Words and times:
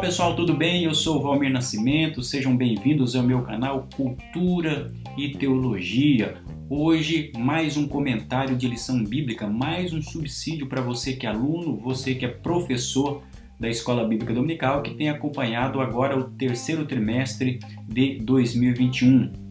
pessoal, 0.00 0.34
tudo 0.34 0.54
bem? 0.54 0.84
Eu 0.84 0.94
sou 0.94 1.18
o 1.18 1.22
Valmir 1.22 1.52
Nascimento, 1.52 2.22
sejam 2.22 2.56
bem-vindos 2.56 3.14
ao 3.14 3.22
meu 3.22 3.42
canal 3.42 3.86
Cultura 3.94 4.90
e 5.14 5.28
Teologia. 5.28 6.38
Hoje, 6.70 7.30
mais 7.36 7.76
um 7.76 7.86
comentário 7.86 8.56
de 8.56 8.66
lição 8.66 9.04
bíblica, 9.04 9.46
mais 9.46 9.92
um 9.92 10.00
subsídio 10.00 10.66
para 10.66 10.80
você 10.80 11.12
que 11.12 11.26
é 11.26 11.28
aluno, 11.28 11.76
você 11.76 12.14
que 12.14 12.24
é 12.24 12.28
professor 12.28 13.22
da 13.58 13.68
Escola 13.68 14.08
Bíblica 14.08 14.32
Dominical, 14.32 14.80
que 14.80 14.94
tem 14.94 15.10
acompanhado 15.10 15.82
agora 15.82 16.18
o 16.18 16.30
terceiro 16.30 16.86
trimestre 16.86 17.58
de 17.86 18.20
2021. 18.20 19.50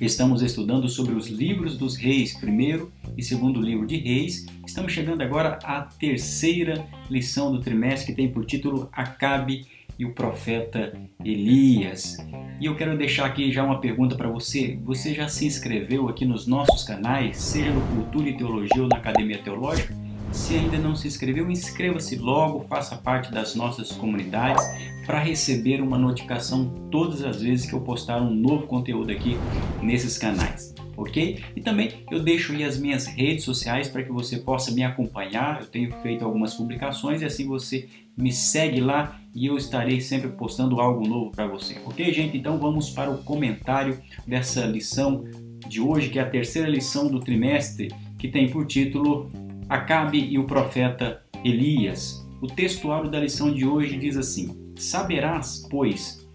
Estamos 0.00 0.40
estudando 0.40 0.88
sobre 0.88 1.12
os 1.12 1.28
livros 1.28 1.76
dos 1.76 1.94
reis, 1.94 2.32
primeiro 2.32 2.90
e 3.18 3.22
segundo 3.22 3.60
livro 3.60 3.86
de 3.86 3.98
reis. 3.98 4.46
Estamos 4.66 4.92
chegando 4.92 5.20
agora 5.20 5.58
à 5.62 5.82
terceira 5.82 6.86
lição 7.10 7.52
do 7.52 7.60
trimestre, 7.60 8.06
que 8.06 8.16
tem 8.16 8.32
por 8.32 8.46
título 8.46 8.88
Acabe 8.92 9.66
e 10.00 10.04
o 10.06 10.14
profeta 10.14 10.98
Elias. 11.22 12.16
E 12.58 12.64
eu 12.64 12.74
quero 12.74 12.96
deixar 12.96 13.26
aqui 13.26 13.52
já 13.52 13.62
uma 13.62 13.82
pergunta 13.82 14.16
para 14.16 14.30
você. 14.30 14.78
Você 14.82 15.12
já 15.14 15.28
se 15.28 15.46
inscreveu 15.46 16.08
aqui 16.08 16.24
nos 16.24 16.46
nossos 16.46 16.84
canais, 16.84 17.36
seja 17.36 17.70
no 17.70 17.82
Cultura 17.94 18.30
e 18.30 18.36
Teologia 18.36 18.82
ou 18.82 18.88
na 18.88 18.96
Academia 18.96 19.36
Teológica? 19.36 19.94
Se 20.32 20.54
ainda 20.54 20.78
não 20.78 20.96
se 20.96 21.06
inscreveu, 21.06 21.50
inscreva-se 21.50 22.16
logo, 22.16 22.60
faça 22.60 22.96
parte 22.96 23.30
das 23.30 23.54
nossas 23.54 23.92
comunidades 23.92 24.64
para 25.04 25.18
receber 25.18 25.82
uma 25.82 25.98
notificação 25.98 26.72
todas 26.90 27.22
as 27.22 27.42
vezes 27.42 27.68
que 27.68 27.74
eu 27.74 27.80
postar 27.82 28.22
um 28.22 28.34
novo 28.34 28.66
conteúdo 28.66 29.12
aqui 29.12 29.36
nesses 29.82 30.16
canais, 30.16 30.74
ok? 31.02 31.42
E 31.56 31.60
também 31.60 32.04
eu 32.10 32.20
deixo 32.20 32.52
aí 32.52 32.62
as 32.62 32.78
minhas 32.78 33.06
redes 33.06 33.44
sociais 33.44 33.88
para 33.88 34.02
que 34.02 34.12
você 34.12 34.38
possa 34.38 34.70
me 34.70 34.84
acompanhar. 34.84 35.60
Eu 35.60 35.66
tenho 35.66 35.92
feito 36.02 36.24
algumas 36.24 36.54
publicações 36.54 37.22
e 37.22 37.24
assim 37.24 37.46
você 37.46 37.88
me 38.16 38.30
segue 38.30 38.80
lá 38.80 39.20
e 39.34 39.46
eu 39.46 39.56
estarei 39.56 40.00
sempre 40.00 40.28
postando 40.28 40.80
algo 40.80 41.06
novo 41.06 41.30
para 41.30 41.46
você, 41.46 41.76
ok, 41.86 42.12
gente? 42.12 42.36
Então 42.36 42.58
vamos 42.58 42.90
para 42.90 43.10
o 43.10 43.22
comentário 43.22 43.98
dessa 44.26 44.66
lição 44.66 45.24
de 45.66 45.80
hoje, 45.80 46.10
que 46.10 46.18
é 46.18 46.22
a 46.22 46.28
terceira 46.28 46.68
lição 46.68 47.08
do 47.08 47.20
trimestre, 47.20 47.88
que 48.18 48.28
tem 48.28 48.48
por 48.48 48.66
título 48.66 49.30
Acabe 49.68 50.18
e 50.18 50.38
o 50.38 50.44
profeta 50.44 51.22
Elias. 51.44 52.26
O 52.42 52.46
textuário 52.46 53.10
da 53.10 53.20
lição 53.20 53.52
de 53.52 53.64
hoje 53.64 53.96
diz 53.96 54.16
assim: 54.16 54.72
Saberás, 54.76 55.66
pois, 55.70 56.28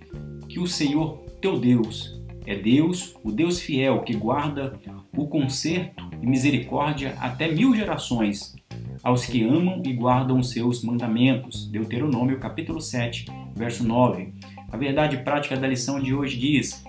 que 0.48 0.60
o 0.60 0.68
Senhor 0.68 1.18
teu 1.42 1.60
Deus 1.60 2.15
é 2.46 2.56
Deus, 2.56 3.16
o 3.24 3.32
Deus 3.32 3.60
fiel, 3.60 4.02
que 4.02 4.14
guarda 4.14 4.80
o 5.16 5.28
conserto 5.28 6.10
e 6.22 6.26
misericórdia 6.28 7.16
até 7.20 7.52
mil 7.52 7.76
gerações 7.76 8.56
aos 9.04 9.26
que 9.26 9.44
amam 9.44 9.82
e 9.86 9.94
guardam 9.94 10.40
os 10.40 10.50
seus 10.50 10.84
mandamentos. 10.84 11.68
Deuteronômio 11.68 12.40
capítulo 12.40 12.82
7, 12.82 13.26
verso 13.56 13.86
9. 13.86 14.34
A 14.72 14.78
verdade 14.78 15.18
prática 15.18 15.56
da 15.56 15.68
lição 15.68 16.00
de 16.00 16.14
hoje 16.14 16.38
diz: 16.40 16.84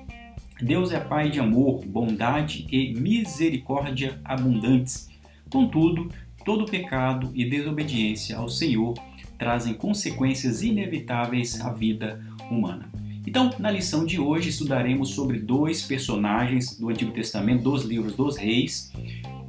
Deus 0.61 0.93
é 0.93 0.99
Pai 0.99 1.31
de 1.31 1.41
amor, 1.41 1.85
bondade 1.85 2.67
e 2.71 2.95
misericórdia 2.95 4.19
abundantes. 4.25 5.11
Contudo, 5.51 6.09
todo 6.45 6.65
pecado 6.65 7.31
e 7.35 7.45
desobediência 7.45 8.37
ao 8.37 8.49
Senhor 8.49 8.95
trazem 9.39 9.75
consequências 9.75 10.63
inevitáveis 10.63 11.61
à 11.61 11.71
vida 11.71 12.25
humana. 12.51 12.91
Então, 13.27 13.51
na 13.59 13.71
lição 13.71 14.07
de 14.07 14.21
hoje, 14.21 14.51
estudaremos 14.51 15.11
sobre 15.11 15.41
dois 15.41 15.83
personagens 15.83 16.79
do 16.79 16.89
Antigo 16.89 17.11
Testamento, 17.11 17.65
dos 17.65 17.85
livros 17.85 18.15
dos 18.15 18.37
reis, 18.37 18.93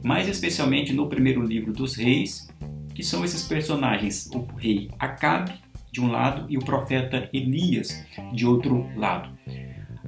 mais 0.03 0.27
especialmente 0.27 0.91
no 0.93 1.07
primeiro 1.07 1.43
livro 1.43 1.71
dos 1.71 1.95
reis, 1.95 2.49
que 2.95 3.03
são 3.03 3.23
esses 3.23 3.43
personagens, 3.43 4.29
o 4.33 4.47
rei 4.57 4.89
Acabe, 4.97 5.53
de 5.91 6.01
um 6.01 6.11
lado, 6.11 6.47
e 6.49 6.57
o 6.57 6.65
profeta 6.65 7.29
Elias, 7.31 8.03
de 8.33 8.47
outro 8.47 8.89
lado. 8.95 9.29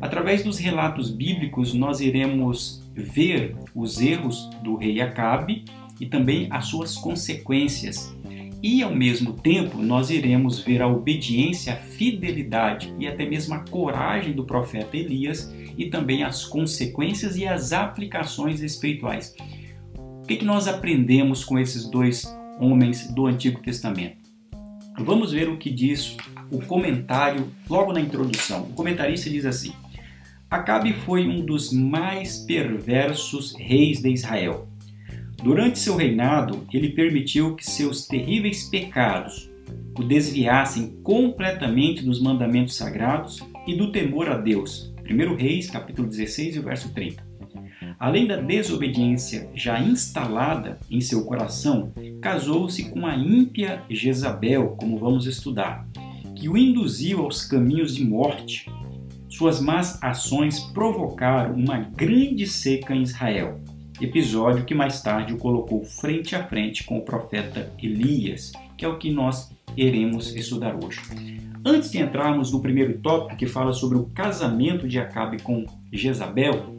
Através 0.02 0.44
dos 0.44 0.58
relatos 0.58 1.12
bíblicos, 1.12 1.74
nós 1.74 2.00
iremos 2.00 2.82
ver 2.96 3.56
os 3.76 4.02
erros 4.02 4.50
do 4.64 4.76
rei 4.76 5.00
Acabe 5.00 5.66
e 6.00 6.08
também 6.08 6.48
as 6.50 6.66
suas 6.66 6.96
consequências. 6.96 8.16
E 8.62 8.84
ao 8.84 8.94
mesmo 8.94 9.34
tempo, 9.34 9.82
nós 9.82 10.10
iremos 10.10 10.60
ver 10.60 10.82
a 10.82 10.88
obediência, 10.88 11.74
a 11.74 11.78
fidelidade 11.78 12.94
e 13.00 13.08
até 13.08 13.26
mesmo 13.26 13.56
a 13.56 13.60
coragem 13.60 14.34
do 14.34 14.44
profeta 14.44 14.98
Elias 14.98 15.54
e 15.78 15.86
também 15.86 16.24
as 16.24 16.44
consequências 16.44 17.38
e 17.38 17.48
as 17.48 17.72
aplicações 17.72 18.62
espirituais. 18.62 19.34
O 19.96 20.24
que, 20.28 20.36
que 20.36 20.46
nós 20.46 20.68
aprendemos 20.68 21.44
com 21.44 21.58
esses 21.58 21.90
dois 21.90 22.26
homens 22.60 23.08
do 23.14 23.28
Antigo 23.28 23.62
Testamento? 23.62 24.18
Vamos 25.00 25.32
ver 25.32 25.48
o 25.48 25.58
que 25.58 25.70
diz 25.70 26.18
o 26.52 26.60
comentário 26.60 27.48
logo 27.70 27.94
na 27.94 28.02
introdução. 28.02 28.64
O 28.64 28.74
comentarista 28.74 29.30
diz 29.30 29.46
assim: 29.46 29.72
Acabe 30.50 30.94
foi 30.94 31.28
um 31.28 31.46
dos 31.46 31.72
mais 31.72 32.40
perversos 32.40 33.56
reis 33.56 34.02
de 34.02 34.10
Israel. 34.12 34.69
Durante 35.44 35.80
seu 35.80 35.96
reinado, 35.96 36.68
ele 36.74 36.90
permitiu 36.90 37.56
que 37.56 37.66
seus 37.66 38.06
terríveis 38.06 38.66
pecados 38.66 39.50
o 39.98 40.04
desviassem 40.04 40.98
completamente 41.02 42.04
dos 42.04 42.22
mandamentos 42.22 42.76
sagrados 42.76 43.42
e 43.66 43.74
do 43.74 43.92
temor 43.92 44.30
a 44.30 44.38
Deus. 44.38 44.94
1 45.10 45.36
Reis, 45.36 45.70
capítulo 45.70 46.10
16, 46.10 46.58
verso 46.58 46.94
30. 46.94 47.24
Além 47.98 48.28
da 48.28 48.36
desobediência 48.36 49.50
já 49.56 49.80
instalada 49.80 50.78
em 50.92 51.00
seu 51.00 51.24
coração, 51.26 51.92
casou-se 52.22 52.90
com 52.90 53.06
a 53.06 53.16
ímpia 53.16 53.82
Jezabel, 53.90 54.76
como 54.78 54.98
vamos 54.98 55.26
estudar, 55.26 55.88
que 56.36 56.50
o 56.50 56.58
induziu 56.58 57.22
aos 57.24 57.46
caminhos 57.46 57.96
de 57.96 58.04
morte. 58.04 58.70
Suas 59.30 59.62
más 59.62 60.02
ações 60.02 60.60
provocaram 60.74 61.56
uma 61.56 61.78
grande 61.78 62.46
seca 62.46 62.94
em 62.94 63.04
Israel 63.04 63.60
episódio 64.02 64.66
que 64.66 64.74
mais 64.74 65.02
tarde 65.02 65.34
o 65.34 65.38
colocou 65.38 65.84
frente 65.84 66.36
a 66.36 66.44
frente 66.48 66.84
com 66.84 66.98
o 66.98 67.02
profeta 67.02 67.72
Elias, 67.82 68.52
que 68.78 68.86
é 68.86 68.88
o 68.88 68.98
que 68.98 69.12
nós 69.12 69.52
iremos 69.76 70.36
estudar 70.36 70.78
hoje. 70.84 71.00
Antes 71.66 71.92
de 71.92 72.00
entrarmos 72.00 72.52
no 72.52 72.62
primeiro 72.62 72.98
tópico 73.00 73.36
que 73.36 73.46
fala 73.46 73.74
sobre 73.74 73.98
o 73.98 74.06
casamento 74.06 74.88
de 74.88 75.00
Acabe 75.00 75.42
com 75.42 75.66
Jezabel, 75.92 76.78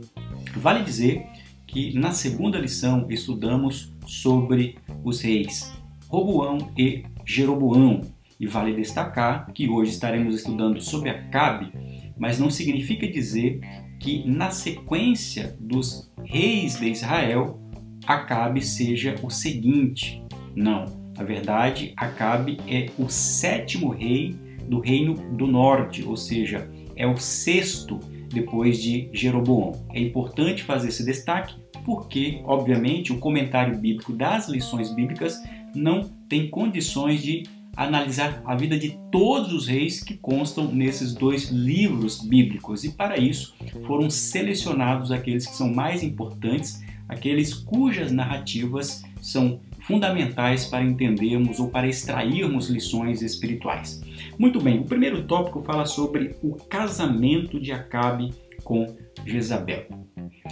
vale 0.57 0.83
dizer 0.83 1.27
que 1.67 1.97
na 1.99 2.13
segunda 2.13 2.59
lição 2.59 3.07
estudamos 3.11 3.93
sobre 4.07 4.79
os 5.05 5.21
reis 5.21 5.73
Roboão 6.09 6.73
e 6.77 7.05
Jeroboão. 7.25 8.01
E 8.39 8.47
vale 8.47 8.75
destacar 8.75 9.53
que 9.53 9.69
hoje 9.69 9.93
estaremos 9.93 10.35
estudando 10.35 10.81
sobre 10.81 11.11
Acabe, 11.11 11.71
mas 12.19 12.39
não 12.39 12.49
significa 12.49 13.07
dizer 13.07 13.61
que 14.01 14.27
na 14.27 14.51
sequência 14.51 15.57
dos 15.61 16.11
reis 16.25 16.81
de 16.81 16.91
Israel, 16.91 17.61
Acabe 18.07 18.63
seja 18.63 19.15
o 19.23 19.29
seguinte. 19.31 20.23
Não, 20.57 20.87
na 21.17 21.23
verdade, 21.23 21.93
Acabe 21.97 22.59
é 22.67 22.91
o 22.99 23.09
sétimo 23.09 23.91
rei 23.91 24.35
do 24.67 24.81
reino 24.81 25.15
do 25.37 25.47
norte, 25.47 26.03
ou 26.03 26.17
seja, 26.17 26.69
é 26.97 27.07
o 27.07 27.19
sexto 27.19 28.01
depois 28.33 28.83
de 28.83 29.11
Jeroboão. 29.13 29.73
É 29.93 30.01
importante 30.01 30.63
fazer 30.63 30.89
esse 30.89 31.05
destaque 31.05 31.55
porque, 31.85 32.41
obviamente, 32.45 33.13
o 33.13 33.19
comentário 33.19 33.79
bíblico 33.79 34.13
das 34.13 34.49
lições 34.49 34.95
bíblicas 34.95 35.43
não 35.75 36.05
tem 36.29 36.49
condições 36.49 37.23
de 37.23 37.43
analisar 37.77 38.43
a 38.45 38.55
vida 38.55 38.79
de 38.79 38.99
todos 39.11 39.53
os 39.53 39.67
reis 39.67 40.03
que 40.03 40.15
constam 40.15 40.71
nesses 40.73 41.15
dois 41.15 41.51
livros 41.51 42.21
bíblicos. 42.23 42.85
E 42.85 42.91
para 42.91 43.19
isso 43.19 43.55
foram 43.87 44.11
selecionados 44.11 45.11
aqueles 45.11 45.47
que 45.47 45.55
são 45.55 45.73
mais 45.73 46.03
importantes, 46.03 46.83
aqueles 47.09 47.55
cujas 47.55 48.13
narrativas 48.13 49.03
são 49.21 49.61
fundamentais 49.81 50.67
para 50.67 50.85
entendermos 50.85 51.59
ou 51.59 51.69
para 51.69 51.89
extrairmos 51.89 52.69
lições 52.69 53.23
espirituais. 53.23 54.01
Muito 54.39 54.61
bem, 54.61 54.79
o 54.79 54.85
primeiro 54.85 55.25
tópico 55.25 55.63
fala 55.63 55.87
sobre 55.87 56.37
o 56.43 56.55
casamento 56.55 57.59
de 57.59 57.73
Acabe 57.73 58.33
com 58.63 58.87
Jezabel. 59.25 59.87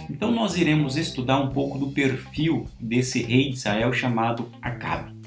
Então 0.09 0.31
nós 0.31 0.57
iremos 0.57 0.97
estudar 0.97 1.39
um 1.39 1.49
pouco 1.49 1.77
do 1.77 1.87
perfil 1.91 2.65
desse 2.79 3.21
rei 3.21 3.49
de 3.49 3.55
Israel 3.55 3.93
chamado 3.93 4.49
Acabe. 4.61 5.18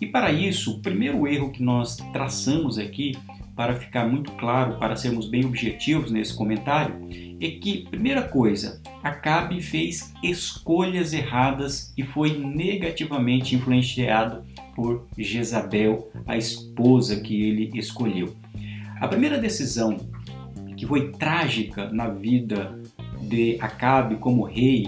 E 0.00 0.06
para 0.06 0.30
isso, 0.30 0.76
o 0.76 0.80
primeiro 0.80 1.26
erro 1.26 1.50
que 1.50 1.62
nós 1.62 1.96
traçamos 2.12 2.78
aqui, 2.78 3.16
para 3.56 3.74
ficar 3.74 4.06
muito 4.06 4.30
claro, 4.32 4.78
para 4.78 4.94
sermos 4.94 5.28
bem 5.28 5.44
objetivos 5.44 6.12
nesse 6.12 6.32
comentário, 6.32 6.94
é 7.40 7.50
que, 7.50 7.88
primeira 7.90 8.22
coisa, 8.22 8.80
Acabe 9.02 9.60
fez 9.60 10.12
escolhas 10.22 11.12
erradas 11.12 11.92
e 11.96 12.04
foi 12.04 12.38
negativamente 12.38 13.56
influenciado 13.56 14.44
por 14.76 15.08
Jezabel, 15.18 16.08
a 16.24 16.36
esposa 16.36 17.20
que 17.20 17.42
ele 17.42 17.70
escolheu. 17.74 18.36
A 19.00 19.08
primeira 19.08 19.38
decisão 19.38 19.96
que 20.76 20.86
foi 20.86 21.10
trágica 21.10 21.90
na 21.90 22.08
vida 22.08 22.78
de 23.22 23.56
Acabe 23.60 24.16
como 24.16 24.44
rei 24.44 24.86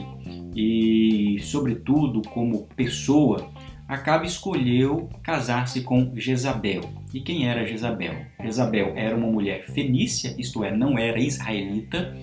e, 0.55 1.39
sobretudo, 1.41 2.23
como 2.23 2.69
pessoa, 2.77 3.51
Acabe 3.91 4.25
escolheu 4.25 5.09
casar-se 5.21 5.81
com 5.81 6.13
Jezabel. 6.15 6.83
E 7.13 7.19
quem 7.19 7.49
era 7.49 7.67
Jezabel? 7.67 8.25
Jezabel 8.41 8.93
era 8.95 9.17
uma 9.17 9.27
mulher 9.27 9.65
fenícia, 9.65 10.33
isto 10.39 10.63
é, 10.63 10.71
não 10.71 10.97
era 10.97 11.19
israelita. 11.19 12.17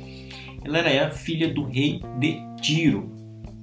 Ela 0.64 0.78
era 0.78 1.12
filha 1.12 1.54
do 1.54 1.66
rei 1.66 2.00
de 2.18 2.40
Tiro. 2.62 3.12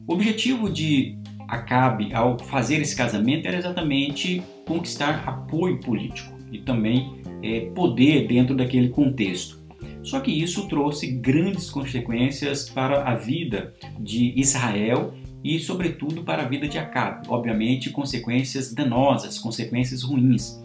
O 0.07 0.13
objetivo 0.13 0.71
de 0.71 1.17
Acabe 1.49 2.13
ao 2.13 2.39
fazer 2.39 2.77
esse 2.83 2.95
casamento 2.95 3.49
era 3.49 3.57
exatamente 3.57 4.43
conquistar 4.67 5.27
apoio 5.27 5.81
político 5.81 6.31
e 6.53 6.59
também 6.59 7.23
é, 7.43 7.71
poder 7.75 8.27
dentro 8.27 8.55
daquele 8.55 8.91
contexto. 8.91 9.65
Só 10.03 10.21
que 10.21 10.31
isso 10.31 10.69
trouxe 10.69 11.07
grandes 11.07 11.71
consequências 11.71 12.69
para 12.69 13.05
a 13.05 13.15
vida 13.15 13.73
de 13.99 14.39
Israel 14.39 15.15
e, 15.45 15.59
sobretudo, 15.61 16.25
para 16.25 16.43
a 16.43 16.49
vida 16.49 16.67
de 16.67 16.79
Acabe. 16.79 17.29
Obviamente, 17.29 17.91
consequências 17.91 18.73
danosas, 18.73 19.39
consequências 19.39 20.03
ruins. 20.03 20.63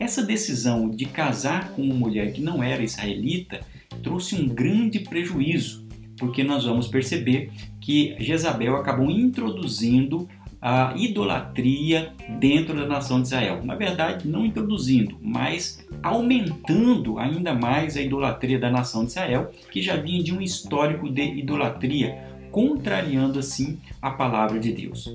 Essa 0.00 0.22
decisão 0.22 0.90
de 0.90 1.04
casar 1.04 1.70
com 1.70 1.82
uma 1.82 1.94
mulher 1.94 2.32
que 2.32 2.40
não 2.40 2.62
era 2.62 2.82
israelita 2.82 3.60
trouxe 4.02 4.34
um 4.34 4.48
grande 4.48 4.98
prejuízo, 5.00 5.86
porque 6.16 6.42
nós 6.42 6.64
vamos 6.64 6.88
perceber 6.88 7.50
que 7.80 8.16
Jezabel 8.18 8.76
acabou 8.76 9.10
introduzindo 9.10 10.28
a 10.60 10.92
idolatria 10.96 12.12
dentro 12.38 12.76
da 12.76 12.86
nação 12.86 13.20
de 13.20 13.28
Israel. 13.28 13.64
Na 13.64 13.74
verdade, 13.74 14.28
não 14.28 14.44
introduzindo, 14.44 15.16
mas 15.22 15.86
aumentando 16.02 17.18
ainda 17.18 17.54
mais 17.54 17.96
a 17.96 18.02
idolatria 18.02 18.58
da 18.58 18.70
nação 18.70 19.04
de 19.04 19.10
Israel, 19.10 19.50
que 19.70 19.80
já 19.80 19.96
vinha 19.96 20.22
de 20.22 20.34
um 20.34 20.40
histórico 20.40 21.08
de 21.08 21.22
idolatria, 21.22 22.39
contrariando 22.50 23.38
assim 23.38 23.78
a 24.00 24.10
palavra 24.10 24.58
de 24.58 24.72
Deus. 24.72 25.08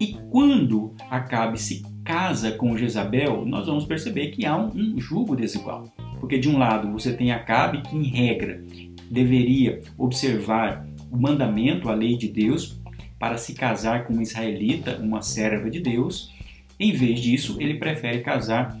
E 0.00 0.14
quando 0.30 0.94
Acabe 1.10 1.60
se 1.60 1.82
casa 2.04 2.52
com 2.52 2.76
Jezabel, 2.76 3.44
nós 3.46 3.66
vamos 3.66 3.84
perceber 3.84 4.28
que 4.28 4.44
há 4.44 4.56
um, 4.56 4.70
um 4.74 5.00
jugo 5.00 5.36
desigual. 5.36 5.92
Porque 6.18 6.38
de 6.38 6.48
um 6.48 6.58
lado 6.58 6.90
você 6.90 7.12
tem 7.12 7.32
Acabe 7.32 7.82
que, 7.82 7.96
em 7.96 8.04
regra, 8.04 8.64
deveria 9.10 9.80
observar 9.96 10.86
o 11.10 11.16
mandamento, 11.16 11.88
a 11.88 11.94
lei 11.94 12.16
de 12.16 12.28
Deus, 12.28 12.80
para 13.18 13.36
se 13.36 13.54
casar 13.54 14.04
com 14.04 14.14
uma 14.14 14.22
israelita, 14.22 14.98
uma 14.98 15.22
serva 15.22 15.70
de 15.70 15.80
Deus. 15.80 16.32
Em 16.80 16.92
vez 16.92 17.20
disso, 17.20 17.56
ele 17.60 17.74
prefere 17.74 18.20
casar 18.22 18.76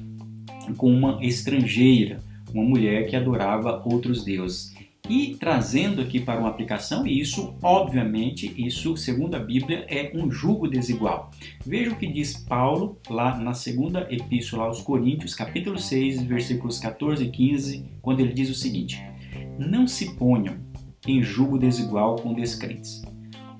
com 0.76 0.90
uma 0.90 1.24
estrangeira, 1.24 2.18
uma 2.52 2.64
mulher 2.64 3.06
que 3.06 3.14
adorava 3.14 3.82
outros 3.84 4.24
deuses. 4.24 4.71
E 5.08 5.34
trazendo 5.34 6.00
aqui 6.00 6.20
para 6.20 6.38
uma 6.38 6.48
aplicação, 6.48 7.04
isso, 7.04 7.54
obviamente, 7.60 8.54
isso, 8.56 8.96
segundo 8.96 9.34
a 9.34 9.40
Bíblia, 9.40 9.84
é 9.88 10.12
um 10.14 10.30
jugo 10.30 10.68
desigual. 10.68 11.30
Veja 11.66 11.90
o 11.90 11.96
que 11.96 12.06
diz 12.06 12.36
Paulo 12.36 12.98
lá 13.10 13.36
na 13.36 13.52
segunda 13.52 14.06
epístola 14.10 14.64
aos 14.64 14.80
Coríntios, 14.80 15.34
capítulo 15.34 15.76
6, 15.76 16.22
versículos 16.22 16.78
14 16.78 17.24
e 17.24 17.30
15, 17.30 17.84
quando 18.00 18.20
ele 18.20 18.32
diz 18.32 18.48
o 18.48 18.54
seguinte: 18.54 19.02
Não 19.58 19.88
se 19.88 20.14
ponham 20.14 20.56
em 21.06 21.20
jugo 21.20 21.58
desigual 21.58 22.16
com 22.16 22.32
descrentes. 22.32 23.02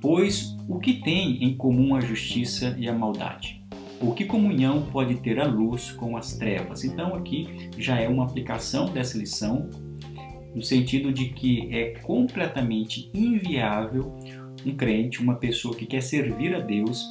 Pois 0.00 0.56
o 0.68 0.78
que 0.78 0.94
tem 0.94 1.42
em 1.42 1.56
comum 1.56 1.96
a 1.96 2.00
justiça 2.00 2.76
e 2.78 2.88
a 2.88 2.92
maldade? 2.92 3.62
O 4.00 4.12
que 4.12 4.24
comunhão 4.24 4.82
pode 4.90 5.14
ter 5.16 5.38
a 5.38 5.46
luz 5.46 5.92
com 5.92 6.16
as 6.16 6.36
trevas? 6.36 6.82
Então, 6.82 7.14
aqui 7.14 7.70
já 7.78 8.00
é 8.00 8.08
uma 8.08 8.24
aplicação 8.24 8.86
dessa 8.86 9.16
lição, 9.16 9.70
no 10.54 10.62
sentido 10.62 11.12
de 11.12 11.26
que 11.30 11.68
é 11.74 11.98
completamente 12.02 13.10
inviável 13.14 14.16
um 14.64 14.76
crente, 14.76 15.20
uma 15.20 15.36
pessoa 15.36 15.74
que 15.74 15.86
quer 15.86 16.02
servir 16.02 16.54
a 16.54 16.60
Deus, 16.60 17.04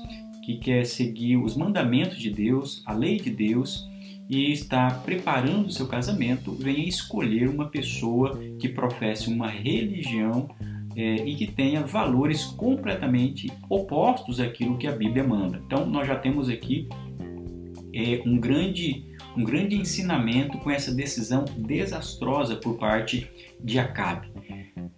que 0.43 0.57
quer 0.57 0.85
seguir 0.85 1.37
os 1.37 1.55
mandamentos 1.55 2.17
de 2.17 2.29
Deus, 2.29 2.81
a 2.85 2.93
lei 2.93 3.17
de 3.17 3.29
Deus 3.29 3.89
e 4.29 4.51
está 4.51 4.89
preparando 4.89 5.67
o 5.67 5.71
seu 5.71 5.87
casamento, 5.87 6.53
venha 6.53 6.87
escolher 6.87 7.49
uma 7.49 7.67
pessoa 7.67 8.39
que 8.59 8.69
professe 8.69 9.29
uma 9.29 9.47
religião 9.47 10.49
é, 10.95 11.15
e 11.15 11.35
que 11.35 11.47
tenha 11.47 11.85
valores 11.85 12.45
completamente 12.45 13.51
opostos 13.69 14.39
àquilo 14.39 14.77
que 14.77 14.87
a 14.87 14.91
Bíblia 14.91 15.23
manda. 15.23 15.61
Então, 15.65 15.85
nós 15.85 16.07
já 16.07 16.15
temos 16.15 16.49
aqui 16.49 16.87
é, 17.93 18.21
um, 18.25 18.39
grande, 18.39 19.05
um 19.35 19.43
grande 19.43 19.75
ensinamento 19.75 20.57
com 20.57 20.69
essa 20.69 20.93
decisão 20.93 21.45
desastrosa 21.57 22.55
por 22.55 22.77
parte 22.77 23.29
de 23.63 23.79
Acabe. 23.79 24.29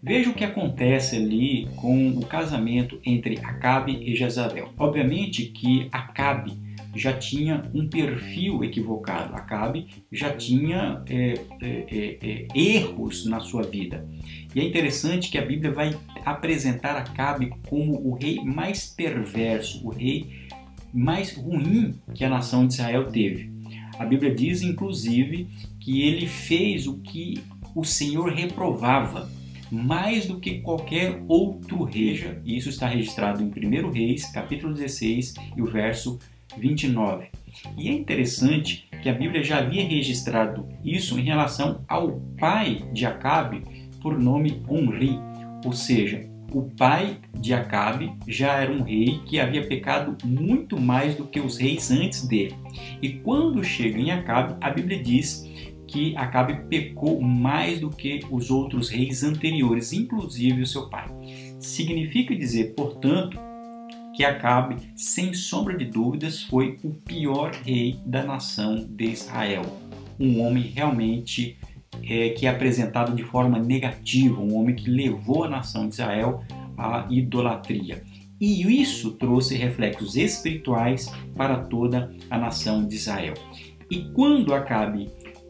Veja 0.01 0.29
o 0.29 0.33
que 0.33 0.43
acontece 0.43 1.15
ali 1.15 1.67
com 1.77 2.09
o 2.09 2.25
casamento 2.25 2.99
entre 3.05 3.39
Acabe 3.39 3.97
e 4.03 4.15
Jezabel. 4.15 4.73
Obviamente 4.77 5.45
que 5.45 5.87
Acabe 5.91 6.61
já 6.95 7.13
tinha 7.13 7.63
um 7.73 7.87
perfil 7.87 8.63
equivocado, 8.63 9.35
Acabe 9.35 9.87
já 10.11 10.35
tinha 10.35 11.01
é, 11.07 11.33
é, 11.61 11.67
é, 11.89 12.17
é, 12.21 12.47
erros 12.53 13.25
na 13.25 13.39
sua 13.39 13.63
vida. 13.63 14.07
E 14.53 14.59
é 14.59 14.63
interessante 14.63 15.31
que 15.31 15.37
a 15.37 15.45
Bíblia 15.45 15.71
vai 15.71 15.97
apresentar 16.25 16.95
Acabe 16.95 17.51
como 17.67 17.95
o 17.95 18.13
rei 18.13 18.43
mais 18.43 18.85
perverso, 18.85 19.85
o 19.87 19.89
rei 19.89 20.47
mais 20.93 21.35
ruim 21.35 21.95
que 22.13 22.23
a 22.23 22.29
nação 22.29 22.67
de 22.67 22.73
Israel 22.73 23.07
teve. 23.09 23.52
A 23.97 24.05
Bíblia 24.05 24.33
diz, 24.33 24.61
inclusive, 24.61 25.47
que 25.79 26.01
ele 26.01 26.27
fez 26.27 26.87
o 26.87 26.97
que 26.99 27.43
o 27.75 27.83
Senhor 27.83 28.31
reprovava, 28.31 29.29
mais 29.71 30.25
do 30.25 30.39
que 30.39 30.59
qualquer 30.59 31.23
outro 31.27 31.83
rei. 31.83 32.39
Isso 32.45 32.69
está 32.69 32.87
registrado 32.87 33.41
em 33.41 33.47
1 33.47 33.91
Reis, 33.91 34.25
capítulo 34.31 34.73
16, 34.73 35.35
e 35.55 35.61
o 35.61 35.65
verso 35.65 36.19
29. 36.57 37.27
E 37.77 37.89
é 37.89 37.91
interessante 37.91 38.87
que 39.01 39.09
a 39.09 39.13
Bíblia 39.13 39.43
já 39.43 39.59
havia 39.59 39.83
registrado 39.83 40.67
isso 40.83 41.19
em 41.19 41.23
relação 41.23 41.83
ao 41.87 42.19
pai 42.39 42.83
de 42.93 43.05
Acabe 43.05 43.63
por 44.01 44.19
nome 44.19 44.61
Onri, 44.67 45.19
ou 45.65 45.71
seja, 45.71 46.32
o 46.53 46.69
pai 46.77 47.17
de 47.39 47.53
Acabe 47.53 48.13
já 48.27 48.61
era 48.61 48.71
um 48.71 48.83
rei 48.83 49.19
que 49.25 49.39
havia 49.39 49.67
pecado 49.67 50.15
muito 50.23 50.79
mais 50.79 51.15
do 51.15 51.25
que 51.25 51.39
os 51.39 51.57
reis 51.57 51.89
antes 51.89 52.27
dele. 52.27 52.55
E 53.01 53.09
quando 53.09 53.63
chega 53.63 53.97
em 53.97 54.11
Acabe, 54.11 54.55
a 54.61 54.69
Bíblia 54.69 55.01
diz 55.01 55.49
que 55.87 56.15
Acabe 56.15 56.67
pecou 56.69 57.19
mais 57.21 57.79
do 57.79 57.89
que 57.89 58.21
os 58.29 58.51
outros 58.51 58.89
reis 58.89 59.23
anteriores, 59.23 59.93
inclusive 59.93 60.61
o 60.61 60.67
seu 60.67 60.89
pai. 60.89 61.07
Significa 61.59 62.35
dizer, 62.35 62.73
portanto, 62.75 63.37
que 64.15 64.23
Acabe, 64.23 64.77
sem 64.95 65.33
sombra 65.33 65.75
de 65.75 65.85
dúvidas, 65.85 66.43
foi 66.43 66.77
o 66.83 66.91
pior 66.91 67.51
rei 67.51 67.99
da 68.05 68.23
nação 68.23 68.85
de 68.87 69.05
Israel. 69.05 69.63
Um 70.19 70.39
homem 70.41 70.63
realmente 70.63 71.57
é, 72.03 72.29
que 72.29 72.45
é 72.45 72.49
apresentado 72.49 73.15
de 73.15 73.23
forma 73.23 73.59
negativa, 73.59 74.39
um 74.39 74.55
homem 74.55 74.75
que 74.75 74.89
levou 74.89 75.43
a 75.43 75.49
nação 75.49 75.87
de 75.87 75.95
Israel 75.95 76.43
à 76.77 77.07
idolatria. 77.09 78.03
E 78.39 78.81
isso 78.81 79.11
trouxe 79.11 79.55
reflexos 79.55 80.15
espirituais 80.15 81.11
para 81.35 81.57
toda 81.57 82.13
a 82.29 82.37
nação 82.37 82.85
de 82.85 82.95
Israel. 82.95 83.33
E 83.89 84.05
quando 84.13 84.53
Acabe 84.53 85.09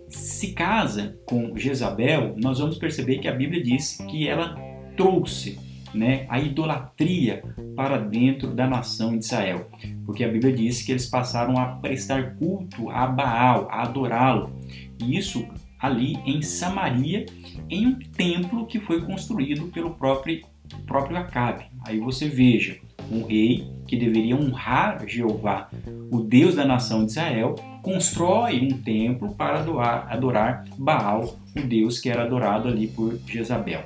se 0.09 0.53
casa 0.53 1.17
com 1.25 1.57
Jezabel, 1.57 2.35
nós 2.37 2.59
vamos 2.59 2.77
perceber 2.77 3.17
que 3.17 3.27
a 3.27 3.33
Bíblia 3.33 3.63
diz 3.63 3.97
que 4.09 4.27
ela 4.27 4.55
trouxe 4.95 5.57
né, 5.93 6.25
a 6.29 6.39
idolatria 6.39 7.43
para 7.75 7.97
dentro 7.97 8.53
da 8.53 8.67
nação 8.67 9.17
de 9.17 9.25
Israel. 9.25 9.67
Porque 10.05 10.23
a 10.23 10.27
Bíblia 10.27 10.53
diz 10.53 10.81
que 10.81 10.91
eles 10.91 11.05
passaram 11.05 11.57
a 11.57 11.65
prestar 11.65 12.35
culto 12.35 12.89
a 12.89 13.07
Baal, 13.07 13.67
a 13.71 13.83
adorá-lo. 13.83 14.51
E 15.01 15.17
isso 15.17 15.45
ali 15.83 16.17
em 16.25 16.41
Samaria, 16.41 17.25
em 17.69 17.87
um 17.87 17.99
templo 17.99 18.65
que 18.65 18.79
foi 18.79 19.01
construído 19.01 19.65
pelo 19.65 19.91
próprio, 19.95 20.41
próprio 20.87 21.17
Acabe. 21.17 21.65
Aí 21.85 21.99
você 21.99 22.29
veja, 22.29 22.77
um 23.11 23.25
rei 23.25 23.69
que 23.85 23.97
deveria 23.97 24.37
honrar 24.37 25.05
Jeová, 25.05 25.69
o 26.09 26.21
Deus 26.21 26.55
da 26.55 26.63
nação 26.63 27.05
de 27.05 27.11
Israel, 27.11 27.55
constrói 27.81 28.61
um 28.61 28.81
templo 28.81 29.35
para 29.35 29.59
adorar, 29.59 30.07
adorar 30.09 30.65
Baal, 30.77 31.37
o 31.53 31.61
Deus 31.61 31.99
que 31.99 32.09
era 32.09 32.23
adorado 32.23 32.69
ali 32.69 32.87
por 32.87 33.19
Jezabel. 33.27 33.83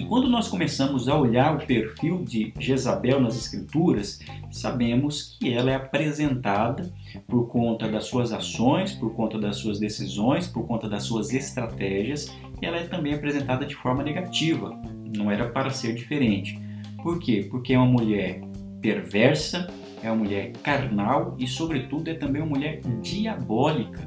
E 0.00 0.04
quando 0.06 0.30
nós 0.30 0.48
começamos 0.48 1.10
a 1.10 1.14
olhar 1.18 1.54
o 1.54 1.66
perfil 1.66 2.24
de 2.24 2.54
Jezabel 2.58 3.20
nas 3.20 3.36
Escrituras, 3.36 4.18
sabemos 4.50 5.36
que 5.38 5.52
ela 5.52 5.70
é 5.70 5.74
apresentada 5.74 6.90
por 7.28 7.48
conta 7.48 7.86
das 7.86 8.04
suas 8.04 8.32
ações, 8.32 8.92
por 8.92 9.14
conta 9.14 9.38
das 9.38 9.56
suas 9.56 9.78
decisões, 9.78 10.46
por 10.46 10.66
conta 10.66 10.88
das 10.88 11.02
suas 11.02 11.34
estratégias, 11.34 12.34
e 12.62 12.64
ela 12.64 12.78
é 12.78 12.84
também 12.84 13.12
apresentada 13.12 13.66
de 13.66 13.74
forma 13.74 14.02
negativa. 14.02 14.74
Não 15.14 15.30
era 15.30 15.50
para 15.50 15.68
ser 15.68 15.94
diferente. 15.94 16.58
Por 17.02 17.18
quê? 17.18 17.46
Porque 17.50 17.74
é 17.74 17.78
uma 17.78 17.84
mulher 17.84 18.40
perversa, 18.80 19.66
é 20.02 20.10
uma 20.10 20.24
mulher 20.24 20.52
carnal 20.62 21.36
e, 21.38 21.46
sobretudo, 21.46 22.08
é 22.08 22.14
também 22.14 22.40
uma 22.40 22.56
mulher 22.56 22.80
diabólica. 23.02 24.00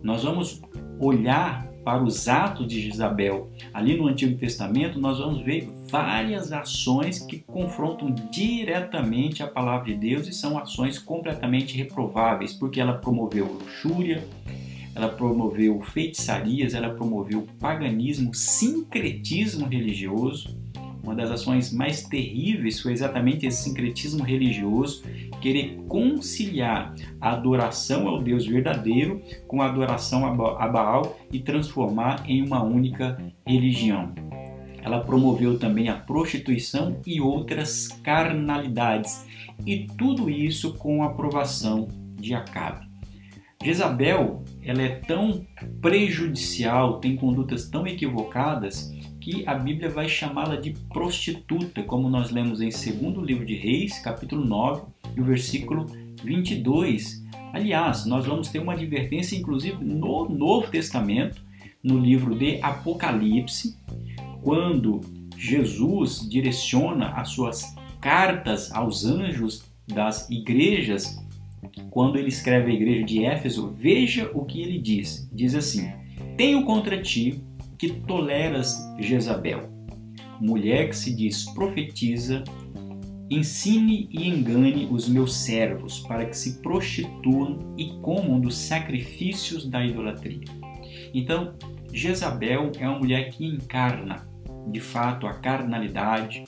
Nós 0.00 0.22
vamos 0.22 0.62
olhar 1.00 1.73
para 1.84 2.02
os 2.02 2.26
atos 2.26 2.66
de 2.66 2.80
Jezabel, 2.80 3.50
ali 3.72 3.96
no 3.96 4.08
Antigo 4.08 4.38
Testamento, 4.38 4.98
nós 4.98 5.18
vamos 5.18 5.44
ver 5.44 5.68
várias 5.90 6.50
ações 6.50 7.18
que 7.18 7.38
confrontam 7.40 8.14
diretamente 8.30 9.42
a 9.42 9.46
palavra 9.46 9.92
de 9.92 9.94
Deus 9.94 10.26
e 10.26 10.32
são 10.32 10.58
ações 10.58 10.98
completamente 10.98 11.76
reprováveis, 11.76 12.54
porque 12.54 12.80
ela 12.80 12.94
promoveu 12.94 13.46
luxúria, 13.46 14.24
ela 14.94 15.08
promoveu 15.08 15.80
feitiçarias, 15.82 16.72
ela 16.72 16.94
promoveu 16.94 17.46
paganismo, 17.60 18.32
sincretismo 18.32 19.66
religioso. 19.66 20.63
Uma 21.04 21.14
das 21.14 21.30
ações 21.30 21.70
mais 21.70 22.02
terríveis 22.02 22.80
foi 22.80 22.92
exatamente 22.92 23.44
esse 23.44 23.64
sincretismo 23.64 24.24
religioso, 24.24 25.04
querer 25.38 25.76
conciliar 25.86 26.94
a 27.20 27.32
adoração 27.32 28.08
ao 28.08 28.22
Deus 28.22 28.46
verdadeiro 28.46 29.20
com 29.46 29.60
a 29.60 29.66
adoração 29.66 30.24
a 30.26 30.66
Baal 30.66 31.18
e 31.30 31.38
transformar 31.38 32.24
em 32.26 32.42
uma 32.42 32.62
única 32.62 33.22
religião. 33.46 34.14
Ela 34.82 35.00
promoveu 35.00 35.58
também 35.58 35.90
a 35.90 35.94
prostituição 35.94 36.98
e 37.06 37.20
outras 37.20 37.88
carnalidades, 38.02 39.26
e 39.66 39.86
tudo 39.98 40.30
isso 40.30 40.72
com 40.72 41.02
a 41.02 41.08
aprovação 41.08 41.86
de 42.18 42.34
Acabe. 42.34 42.86
Jezabel 43.62 44.42
ela 44.62 44.82
é 44.82 44.88
tão 44.88 45.46
prejudicial, 45.82 46.98
tem 46.98 47.16
condutas 47.16 47.68
tão 47.68 47.86
equivocadas 47.86 48.90
que 49.24 49.42
a 49.48 49.54
Bíblia 49.54 49.88
vai 49.88 50.06
chamá-la 50.06 50.56
de 50.56 50.74
prostituta, 50.92 51.82
como 51.82 52.10
nós 52.10 52.30
lemos 52.30 52.60
em 52.60 52.68
2 52.68 53.26
livro 53.26 53.46
de 53.46 53.54
Reis, 53.54 53.98
capítulo 54.00 54.44
9, 54.44 54.82
e 55.16 55.20
o 55.22 55.24
versículo 55.24 55.86
22. 56.22 57.24
Aliás, 57.54 58.04
nós 58.04 58.26
vamos 58.26 58.48
ter 58.48 58.58
uma 58.58 58.74
advertência 58.74 59.34
inclusive 59.34 59.82
no 59.82 60.28
Novo 60.28 60.70
Testamento, 60.70 61.42
no 61.82 61.98
livro 61.98 62.34
de 62.34 62.60
Apocalipse, 62.60 63.78
quando 64.42 65.00
Jesus 65.38 66.28
direciona 66.28 67.12
as 67.12 67.30
suas 67.30 67.74
cartas 68.02 68.70
aos 68.72 69.06
anjos 69.06 69.64
das 69.88 70.28
igrejas 70.28 71.18
quando 71.90 72.18
ele 72.18 72.28
escreve 72.28 72.70
à 72.70 72.74
igreja 72.74 73.04
de 73.04 73.24
Éfeso, 73.24 73.74
veja 73.74 74.30
o 74.34 74.44
que 74.44 74.60
ele 74.60 74.78
diz. 74.78 75.28
Diz 75.32 75.54
assim: 75.54 75.90
Tenho 76.36 76.62
contra 76.64 77.00
ti 77.00 77.42
que 77.84 78.00
toleras 78.06 78.90
Jezabel, 78.98 79.68
mulher 80.40 80.88
que 80.88 80.96
se 80.96 81.14
diz 81.14 81.44
profetiza, 81.50 82.42
ensine 83.28 84.08
e 84.10 84.26
engane 84.26 84.88
os 84.90 85.06
meus 85.06 85.36
servos 85.36 86.00
para 86.00 86.24
que 86.24 86.36
se 86.36 86.62
prostituam 86.62 87.74
e 87.76 87.90
comam 88.00 88.40
dos 88.40 88.56
sacrifícios 88.56 89.68
da 89.68 89.84
idolatria. 89.84 90.44
Então, 91.12 91.54
Jezabel 91.92 92.72
é 92.78 92.88
uma 92.88 92.98
mulher 92.98 93.28
que 93.28 93.44
encarna, 93.44 94.26
de 94.68 94.80
fato, 94.80 95.26
a 95.26 95.34
carnalidade, 95.34 96.44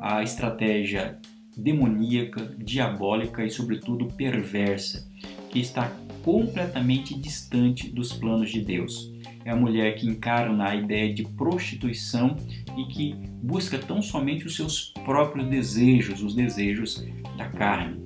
a 0.00 0.22
estratégia 0.22 1.18
demoníaca, 1.56 2.54
diabólica 2.56 3.44
e, 3.44 3.50
sobretudo, 3.50 4.06
perversa, 4.14 5.10
que 5.50 5.58
está 5.58 5.92
completamente 6.22 7.18
distante 7.18 7.90
dos 7.90 8.12
planos 8.12 8.50
de 8.52 8.60
Deus. 8.60 9.11
É 9.44 9.50
a 9.50 9.56
mulher 9.56 9.96
que 9.96 10.06
encarna 10.06 10.68
a 10.68 10.76
ideia 10.76 11.12
de 11.12 11.24
prostituição 11.24 12.36
e 12.76 12.84
que 12.84 13.14
busca 13.42 13.78
tão 13.78 14.00
somente 14.00 14.46
os 14.46 14.56
seus 14.56 14.92
próprios 15.04 15.46
desejos, 15.48 16.22
os 16.22 16.34
desejos 16.34 17.04
da 17.36 17.48
carne. 17.48 18.00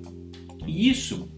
E 0.65 0.89
isso 0.89 1.29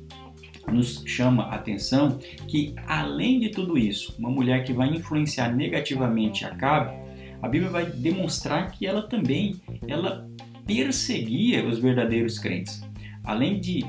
nos 0.71 1.03
chama 1.05 1.43
a 1.43 1.55
atenção 1.55 2.19
que, 2.47 2.73
além 2.87 3.39
de 3.39 3.49
tudo 3.49 3.77
isso, 3.77 4.15
uma 4.17 4.29
mulher 4.29 4.63
que 4.63 4.73
vai 4.73 4.89
influenciar 4.89 5.55
negativamente 5.55 6.45
a 6.45 6.55
Cabe, 6.55 6.93
a 7.41 7.47
Bíblia 7.47 7.71
vai 7.71 7.85
demonstrar 7.85 8.71
que 8.71 8.85
ela 8.85 9.01
também 9.01 9.55
ela 9.87 10.29
perseguia 10.65 11.65
os 11.65 11.79
verdadeiros 11.79 12.37
crentes. 12.37 12.81
Além 13.23 13.59
de 13.59 13.83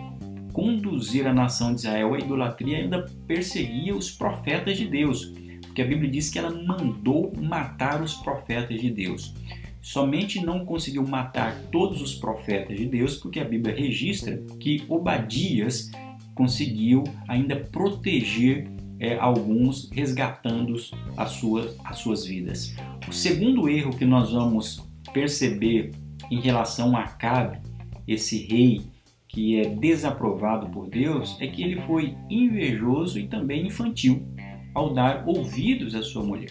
conduzir 0.53 1.27
a 1.27 1.33
nação 1.33 1.75
de 1.75 1.81
Israel 1.81 2.15
à 2.15 2.19
idolatria, 2.19 2.79
ainda 2.79 3.07
perseguia 3.27 3.95
os 3.95 4.11
profetas 4.11 4.77
de 4.77 4.87
Deus, 4.87 5.33
porque 5.71 5.83
a 5.83 5.87
Bíblia 5.87 6.11
diz 6.11 6.29
que 6.29 6.39
ela 6.39 6.51
mandou 6.51 7.33
matar 7.41 8.03
os 8.03 8.15
profetas 8.15 8.81
de 8.81 8.91
Deus. 8.91 9.33
Somente 9.81 10.45
não 10.45 10.65
conseguiu 10.65 11.07
matar 11.07 11.57
todos 11.71 12.03
os 12.03 12.13
profetas 12.13 12.77
de 12.77 12.87
Deus, 12.87 13.17
porque 13.17 13.39
a 13.39 13.45
Bíblia 13.45 13.75
registra 13.75 14.43
que 14.59 14.83
Obadias 14.89 15.89
conseguiu 16.35 17.05
ainda 17.29 17.55
proteger 17.55 18.69
é, 18.99 19.17
alguns, 19.17 19.89
resgatando 19.93 20.75
as 21.17 21.31
suas, 21.31 21.77
as 21.85 21.99
suas 21.99 22.27
vidas. 22.27 22.75
O 23.09 23.13
segundo 23.13 23.69
erro 23.69 23.97
que 23.97 24.05
nós 24.05 24.33
vamos 24.33 24.85
perceber 25.15 25.93
em 26.33 26.41
relação 26.41 26.97
a 26.97 27.05
Acabe, 27.05 27.61
esse 28.09 28.45
rei 28.45 28.83
que 29.29 29.61
é 29.61 29.69
desaprovado 29.69 30.69
por 30.71 30.89
Deus, 30.89 31.37
é 31.41 31.47
que 31.47 31.63
ele 31.63 31.81
foi 31.83 32.17
invejoso 32.29 33.21
e 33.21 33.29
também 33.29 33.69
infantil 33.69 34.27
ao 34.75 34.93
dar 34.93 35.25
ouvidos 35.27 35.95
à 35.95 36.03
sua 36.03 36.23
mulher. 36.23 36.51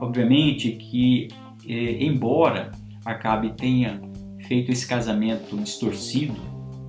Obviamente 0.00 0.72
que, 0.72 1.28
é, 1.66 2.04
embora 2.04 2.70
Acabe 3.04 3.52
tenha 3.52 4.00
feito 4.46 4.70
esse 4.70 4.86
casamento 4.86 5.56
distorcido, 5.56 6.34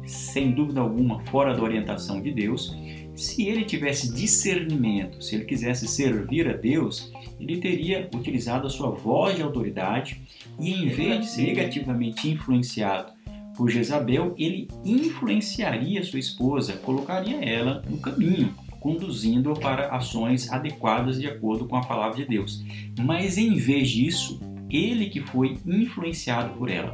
sem 0.06 0.52
dúvida 0.52 0.82
alguma 0.82 1.20
fora 1.22 1.56
da 1.56 1.64
orientação 1.64 2.22
de 2.22 2.32
Deus, 2.32 2.76
se 3.16 3.48
ele 3.48 3.64
tivesse 3.64 4.14
discernimento, 4.14 5.24
se 5.24 5.36
ele 5.36 5.46
quisesse 5.46 5.88
servir 5.88 6.48
a 6.48 6.54
Deus, 6.54 7.12
ele 7.40 7.58
teria 7.58 8.10
utilizado 8.14 8.68
a 8.68 8.70
sua 8.70 8.90
voz 8.90 9.36
de 9.36 9.44
autoridade 9.44 10.22
e, 10.60 10.74
em 10.74 10.88
vez 10.88 11.22
de 11.22 11.28
ser 11.28 11.44
negativamente 11.44 12.30
influenciado 12.30 13.14
por 13.56 13.70
Jezabel, 13.70 14.34
ele 14.38 14.68
influenciaria 14.84 16.04
sua 16.04 16.20
esposa, 16.20 16.74
colocaria 16.78 17.38
ela 17.38 17.84
no 17.88 17.98
caminho, 17.98 18.54
conduzindo-a 18.84 19.54
para 19.56 19.88
ações 19.96 20.52
adequadas 20.52 21.18
de 21.20 21.26
acordo 21.26 21.66
com 21.66 21.78
a 21.78 21.86
palavra 21.86 22.18
de 22.18 22.26
Deus. 22.26 22.62
Mas 23.00 23.38
em 23.38 23.56
vez 23.56 23.90
disso, 23.90 24.42
ele 24.70 25.10
que 25.10 25.22
foi 25.22 25.58
influenciado 25.66 26.54
por 26.58 26.70
ela. 26.70 26.94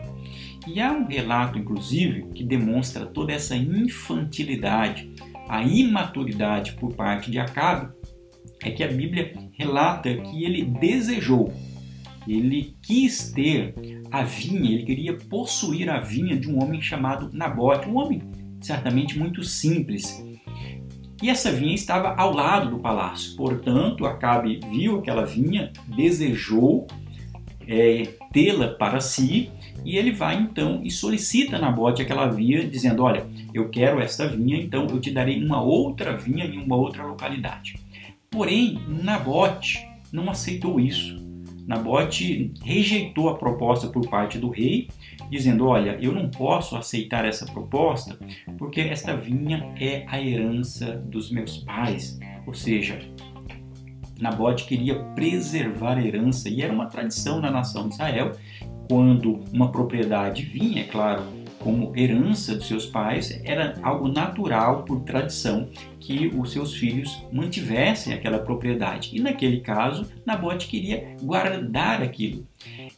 E 0.67 0.79
há 0.79 0.93
um 0.93 1.07
relato, 1.07 1.57
inclusive, 1.57 2.27
que 2.35 2.43
demonstra 2.43 3.07
toda 3.07 3.33
essa 3.33 3.55
infantilidade, 3.55 5.11
a 5.47 5.63
imaturidade 5.63 6.73
por 6.73 6.93
parte 6.93 7.31
de 7.31 7.39
Acabe, 7.39 7.91
é 8.63 8.69
que 8.69 8.83
a 8.83 8.87
Bíblia 8.87 9.33
relata 9.57 10.13
que 10.13 10.43
ele 10.43 10.63
desejou, 10.63 11.51
ele 12.27 12.75
quis 12.83 13.31
ter 13.31 13.73
a 14.11 14.21
vinha, 14.23 14.71
ele 14.71 14.83
queria 14.83 15.17
possuir 15.17 15.89
a 15.89 15.99
vinha 15.99 16.37
de 16.37 16.47
um 16.51 16.61
homem 16.61 16.79
chamado 16.81 17.31
Nabote, 17.33 17.89
um 17.89 17.97
homem 17.97 18.21
certamente 18.61 19.17
muito 19.17 19.43
simples. 19.43 20.23
E 21.21 21.29
essa 21.29 21.51
vinha 21.51 21.75
estava 21.75 22.15
ao 22.15 22.33
lado 22.33 22.69
do 22.69 22.79
palácio, 22.79 23.35
portanto, 23.35 24.05
Acabe 24.05 24.59
viu 24.71 24.99
aquela 24.99 25.25
vinha, 25.25 25.71
desejou 25.87 26.87
é, 27.67 28.03
tê-la 28.31 28.69
para 28.69 28.99
si 28.99 29.51
e 29.85 29.97
ele 29.97 30.11
vai 30.11 30.35
então 30.35 30.81
e 30.83 30.89
solicita 30.89 31.59
Nabote 31.59 32.01
aquela 32.01 32.27
vinha, 32.27 32.67
dizendo: 32.67 33.03
Olha, 33.03 33.27
eu 33.53 33.69
quero 33.69 33.99
esta 33.99 34.27
vinha, 34.27 34.57
então 34.57 34.87
eu 34.87 34.99
te 34.99 35.11
darei 35.11 35.43
uma 35.43 35.61
outra 35.61 36.17
vinha 36.17 36.45
em 36.45 36.57
uma 36.57 36.75
outra 36.75 37.05
localidade. 37.05 37.79
Porém, 38.29 38.79
Nabote 38.87 39.85
não 40.11 40.29
aceitou 40.29 40.79
isso. 40.79 41.19
Nabote 41.67 42.51
rejeitou 42.63 43.29
a 43.29 43.37
proposta 43.37 43.87
por 43.87 44.07
parte 44.07 44.39
do 44.39 44.49
rei, 44.49 44.87
dizendo: 45.29 45.67
Olha, 45.67 45.97
eu 46.01 46.11
não 46.11 46.29
posso 46.29 46.75
aceitar 46.75 47.25
essa 47.25 47.45
proposta 47.45 48.17
porque 48.57 48.81
esta 48.81 49.15
vinha 49.15 49.73
é 49.79 50.05
a 50.07 50.21
herança 50.21 50.95
dos 50.97 51.31
meus 51.31 51.57
pais. 51.57 52.19
Ou 52.45 52.53
seja, 52.53 52.99
Nabote 54.19 54.65
queria 54.65 54.95
preservar 55.15 55.97
a 55.97 56.05
herança 56.05 56.49
e 56.49 56.61
era 56.61 56.73
uma 56.73 56.87
tradição 56.87 57.39
na 57.39 57.49
nação 57.49 57.87
de 57.87 57.93
Israel. 57.93 58.31
Quando 58.89 59.43
uma 59.53 59.71
propriedade 59.71 60.43
vinha, 60.43 60.81
é 60.81 60.85
claro, 60.85 61.23
como 61.59 61.93
herança 61.95 62.55
dos 62.55 62.67
seus 62.67 62.85
pais, 62.85 63.39
era 63.43 63.75
algo 63.83 64.07
natural 64.07 64.83
por 64.83 65.01
tradição 65.01 65.69
que 65.99 66.27
os 66.27 66.51
seus 66.51 66.75
filhos 66.75 67.23
mantivessem 67.31 68.13
aquela 68.13 68.39
propriedade. 68.39 69.11
E 69.13 69.19
naquele 69.19 69.59
caso, 69.59 70.09
Nabote 70.25 70.67
queria 70.67 71.15
guardar 71.21 72.01
aquilo. 72.01 72.47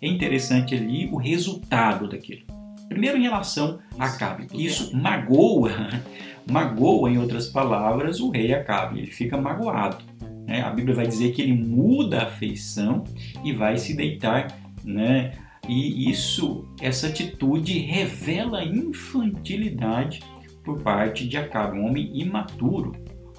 É 0.02 0.08
interessante 0.08 0.76
ali 0.76 1.10
o 1.12 1.18
resultado 1.18 2.08
daquilo. 2.08 2.42
Primeiro 2.88 3.18
em 3.18 3.24
relação 3.24 3.80
a 3.98 4.06
Acabe, 4.06 4.48
isso 4.54 4.96
magoa, 4.96 5.72
magoa 6.50 7.10
em 7.10 7.18
outras 7.18 7.48
palavras 7.48 8.20
o 8.20 8.30
rei 8.30 8.54
Acabe, 8.54 9.00
ele 9.00 9.12
fica 9.12 9.38
magoado. 9.38 10.04
Né? 10.46 10.62
A 10.62 10.70
Bíblia 10.70 10.96
vai 10.96 11.08
dizer 11.08 11.32
que 11.32 11.42
ele 11.42 11.54
muda 11.54 12.24
a 12.24 12.26
feição 12.26 13.04
e 13.44 13.54
vai 13.54 13.78
se 13.78 13.96
deitar 13.96 14.48
né, 14.84 15.32
e 15.68 16.10
isso, 16.10 16.66
essa 16.82 17.08
atitude 17.08 17.80
revela 17.80 18.64
infantilidade 18.64 20.22
por 20.64 20.82
parte 20.82 21.28
de 21.28 21.38
Acabe, 21.38 21.80
um 21.80 21.86
homem 21.86 22.12
imaturo. 22.14 22.94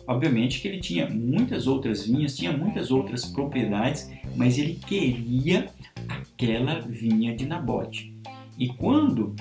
Obviamente 0.07 0.61
que 0.61 0.69
ele 0.69 0.81
tinha 0.81 1.09
muitas 1.09 1.67
outras 1.67 2.07
vinhas, 2.07 2.37
tinha 2.37 2.52
muitas 2.52 2.91
outras 2.91 3.25
propriedades, 3.25 4.11
mas 4.37 4.59
ele 4.59 4.75
queria 4.75 5.67
aquela 6.09 6.81
vinha 6.81 7.35
de 7.35 7.47
Nabote. 7.47 8.14
E 8.59 8.69
quando 8.69 9.35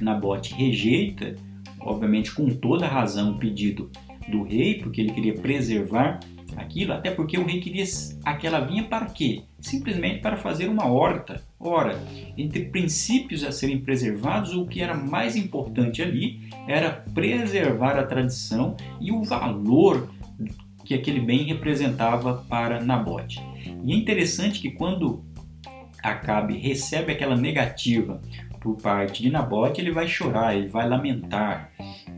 Nabote 0.00 0.54
rejeita, 0.54 1.34
obviamente 1.80 2.32
com 2.34 2.48
toda 2.48 2.86
razão, 2.86 3.32
o 3.32 3.38
pedido 3.38 3.90
do 4.28 4.42
rei, 4.42 4.78
porque 4.78 5.00
ele 5.00 5.12
queria 5.12 5.34
preservar 5.34 6.20
aquilo, 6.56 6.92
até 6.92 7.10
porque 7.10 7.38
o 7.38 7.44
rei 7.44 7.60
queria 7.60 7.84
aquela 8.24 8.60
vinha 8.60 8.84
para 8.84 9.06
quê? 9.06 9.42
Simplesmente 9.60 10.20
para 10.20 10.36
fazer 10.36 10.68
uma 10.68 10.86
horta. 10.86 11.42
Ora, 11.62 12.02
entre 12.38 12.64
princípios 12.64 13.44
a 13.44 13.52
serem 13.52 13.80
preservados, 13.80 14.54
o 14.54 14.64
que 14.66 14.80
era 14.80 14.94
mais 14.94 15.36
importante 15.36 16.00
ali 16.00 16.48
era 16.66 16.90
preservar 16.90 17.98
a 17.98 18.06
tradição 18.06 18.74
e 18.98 19.12
o 19.12 19.22
valor 19.22 20.08
que 20.86 20.94
aquele 20.94 21.20
bem 21.20 21.44
representava 21.44 22.44
para 22.48 22.82
Nabote. 22.82 23.42
E 23.84 23.92
é 23.92 23.94
interessante 23.94 24.58
que 24.58 24.70
quando 24.70 25.22
Acabe 26.02 26.56
recebe 26.56 27.12
aquela 27.12 27.36
negativa 27.36 28.22
por 28.58 28.76
parte 28.76 29.22
de 29.22 29.30
Nabote, 29.30 29.82
ele 29.82 29.90
vai 29.90 30.08
chorar, 30.08 30.56
ele 30.56 30.68
vai 30.68 30.88
lamentar. 30.88 31.70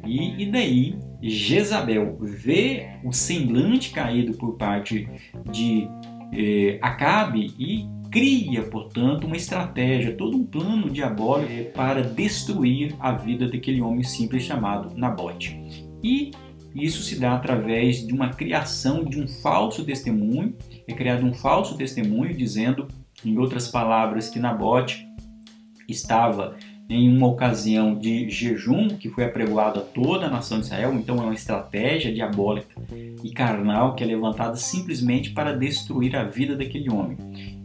E, 0.06 0.40
e 0.40 0.46
daí 0.50 0.96
Jezabel 1.20 2.16
vê 2.20 2.96
o 3.02 3.12
semblante 3.12 3.90
caído 3.90 4.34
por 4.34 4.56
parte 4.56 5.08
de 5.50 5.88
eh, 6.32 6.78
Acabe 6.80 7.52
e 7.58 7.88
cria, 8.12 8.62
portanto, 8.64 9.26
uma 9.26 9.37
estratégia, 9.37 10.14
todo 10.14 10.37
um 10.37 10.45
plano 10.45 10.90
diabólico 10.90 11.73
para 11.73 12.02
destruir 12.02 12.95
a 13.00 13.12
vida 13.12 13.49
daquele 13.49 13.81
homem 13.81 14.04
simples 14.04 14.42
chamado 14.42 14.95
Nabote. 14.95 15.59
E 16.04 16.31
isso 16.75 17.02
se 17.02 17.19
dá 17.19 17.35
através 17.35 18.07
de 18.07 18.12
uma 18.12 18.28
criação 18.28 19.02
de 19.02 19.19
um 19.19 19.26
falso 19.26 19.83
testemunho, 19.83 20.54
é 20.87 20.92
criado 20.92 21.25
um 21.25 21.33
falso 21.33 21.76
testemunho 21.76 22.37
dizendo, 22.37 22.87
em 23.25 23.38
outras 23.38 23.69
palavras, 23.69 24.28
que 24.28 24.38
Nabote 24.38 25.09
estava 25.88 26.57
em 26.88 27.16
uma 27.16 27.28
ocasião 27.28 27.99
de 27.99 28.28
jejum 28.28 28.88
que 28.88 29.09
foi 29.09 29.25
apregoado 29.25 29.81
a 29.81 29.83
toda 29.83 30.26
a 30.26 30.31
nação 30.31 30.59
de 30.59 30.66
Israel, 30.66 30.92
então 30.92 31.16
é 31.16 31.23
uma 31.23 31.35
estratégia 31.35 32.12
diabólica 32.12 32.75
e 33.25 33.31
carnal 33.31 33.95
que 33.95 34.04
é 34.04 34.07
levantada 34.07 34.57
simplesmente 34.57 35.31
para 35.31 35.57
destruir 35.57 36.14
a 36.14 36.25
vida 36.25 36.54
daquele 36.54 36.90
homem. 36.90 37.16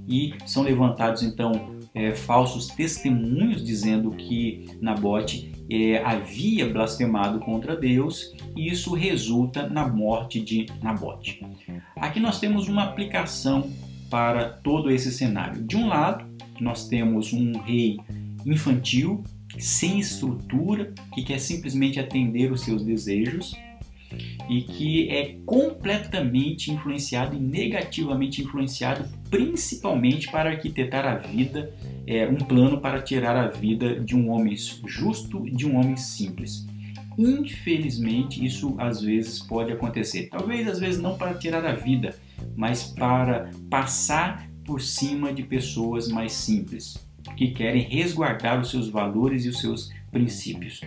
E 0.08 0.34
são 0.46 0.64
levantados 0.64 1.24
então 1.24 1.76
é, 1.94 2.14
falsos 2.14 2.68
testemunhos 2.68 3.64
dizendo 3.64 4.12
que 4.12 4.66
Nabote 4.80 5.52
é, 5.70 5.98
havia 6.04 6.70
blasfemado 6.70 7.40
contra 7.40 7.76
Deus 7.76 8.34
e 8.56 8.70
isso 8.70 8.94
resulta 8.94 9.68
na 9.68 9.88
morte 9.88 10.40
de 10.40 10.68
Nabote. 10.82 11.46
Aqui 11.96 12.20
nós 12.20 12.40
temos 12.40 12.68
uma 12.68 12.84
aplicação 12.84 13.70
para 14.10 14.46
todo 14.50 14.90
esse 14.90 15.12
cenário. 15.12 15.64
De 15.64 15.76
um 15.76 15.88
lado, 15.88 16.26
nós 16.60 16.88
temos 16.88 17.34
um 17.34 17.60
rei 17.60 17.98
infantil, 18.46 19.24
sem 19.58 20.00
estrutura, 20.00 20.94
que 21.14 21.24
quer 21.24 21.40
simplesmente 21.40 22.00
atender 22.00 22.52
os 22.52 22.62
seus 22.62 22.84
desejos 22.84 23.54
e 24.50 24.62
que 24.62 25.10
é 25.10 25.36
completamente 25.46 26.72
influenciado 26.72 27.36
e 27.36 27.40
negativamente 27.40 28.42
influenciado, 28.42 29.06
principalmente 29.30 30.32
para 30.32 30.52
arquitetar 30.52 31.06
a 31.06 31.16
vida, 31.16 31.74
é, 32.06 32.28
um 32.28 32.38
plano 32.38 32.80
para 32.80 33.02
tirar 33.02 33.36
a 33.36 33.48
vida 33.48 34.00
de 34.00 34.16
um 34.16 34.30
homem 34.30 34.56
justo 34.86 35.44
de 35.50 35.68
um 35.68 35.78
homem 35.78 35.98
simples. 35.98 36.66
Infelizmente, 37.18 38.46
isso 38.46 38.76
às 38.78 39.02
vezes 39.02 39.40
pode 39.40 39.72
acontecer. 39.72 40.30
Talvez 40.30 40.68
às 40.68 40.80
vezes 40.80 41.02
não 41.02 41.18
para 41.18 41.34
tirar 41.34 41.66
a 41.66 41.74
vida, 41.74 42.16
mas 42.56 42.84
para 42.84 43.50
passar 43.70 44.48
por 44.64 44.82
cima 44.82 45.34
de 45.34 45.44
pessoas 45.44 46.08
mais 46.08 46.34
simples 46.34 46.98
que 47.36 47.52
querem 47.52 47.82
resguardar 47.82 48.60
os 48.60 48.70
seus 48.70 48.88
valores 48.88 49.46
e 49.46 49.50
os 49.50 49.60
seus 49.60 49.92
princípios. 50.12 50.82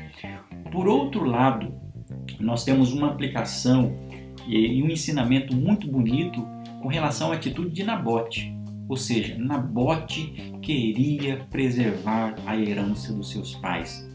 Por 0.70 0.88
outro 0.88 1.24
lado, 1.24 1.74
nós 2.38 2.64
temos 2.64 2.92
uma 2.92 3.08
aplicação 3.08 3.94
e 4.46 4.82
um 4.82 4.88
ensinamento 4.88 5.54
muito 5.54 5.86
bonito 5.86 6.46
com 6.80 6.88
relação 6.88 7.30
à 7.30 7.34
atitude 7.34 7.70
de 7.70 7.84
Nabote. 7.84 8.54
Ou 8.88 8.96
seja, 8.96 9.36
Nabote 9.38 10.52
queria 10.62 11.46
preservar 11.50 12.34
a 12.44 12.56
herança 12.56 13.12
dos 13.12 13.30
seus 13.30 13.54
pais. 13.54 14.08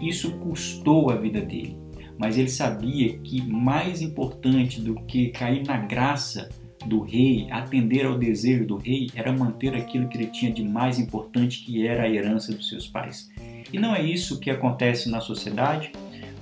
Isso 0.00 0.32
custou 0.38 1.10
a 1.10 1.16
vida 1.16 1.40
dele, 1.40 1.76
mas 2.18 2.36
ele 2.36 2.48
sabia 2.48 3.18
que 3.18 3.42
mais 3.42 4.02
importante 4.02 4.80
do 4.80 4.94
que 5.02 5.28
cair 5.28 5.64
na 5.64 5.76
graça 5.76 6.48
do 6.86 7.00
rei, 7.00 7.46
atender 7.50 8.06
ao 8.06 8.18
desejo 8.18 8.64
do 8.64 8.76
rei, 8.76 9.08
era 9.14 9.32
manter 9.32 9.74
aquilo 9.74 10.08
que 10.08 10.16
ele 10.16 10.28
tinha 10.28 10.52
de 10.52 10.62
mais 10.62 10.98
importante, 10.98 11.64
que 11.64 11.86
era 11.86 12.04
a 12.04 12.08
herança 12.08 12.52
dos 12.52 12.68
seus 12.68 12.86
pais. 12.86 13.30
E 13.72 13.78
não 13.78 13.94
é 13.94 14.02
isso 14.02 14.40
que 14.40 14.50
acontece 14.50 15.10
na 15.10 15.20
sociedade? 15.20 15.92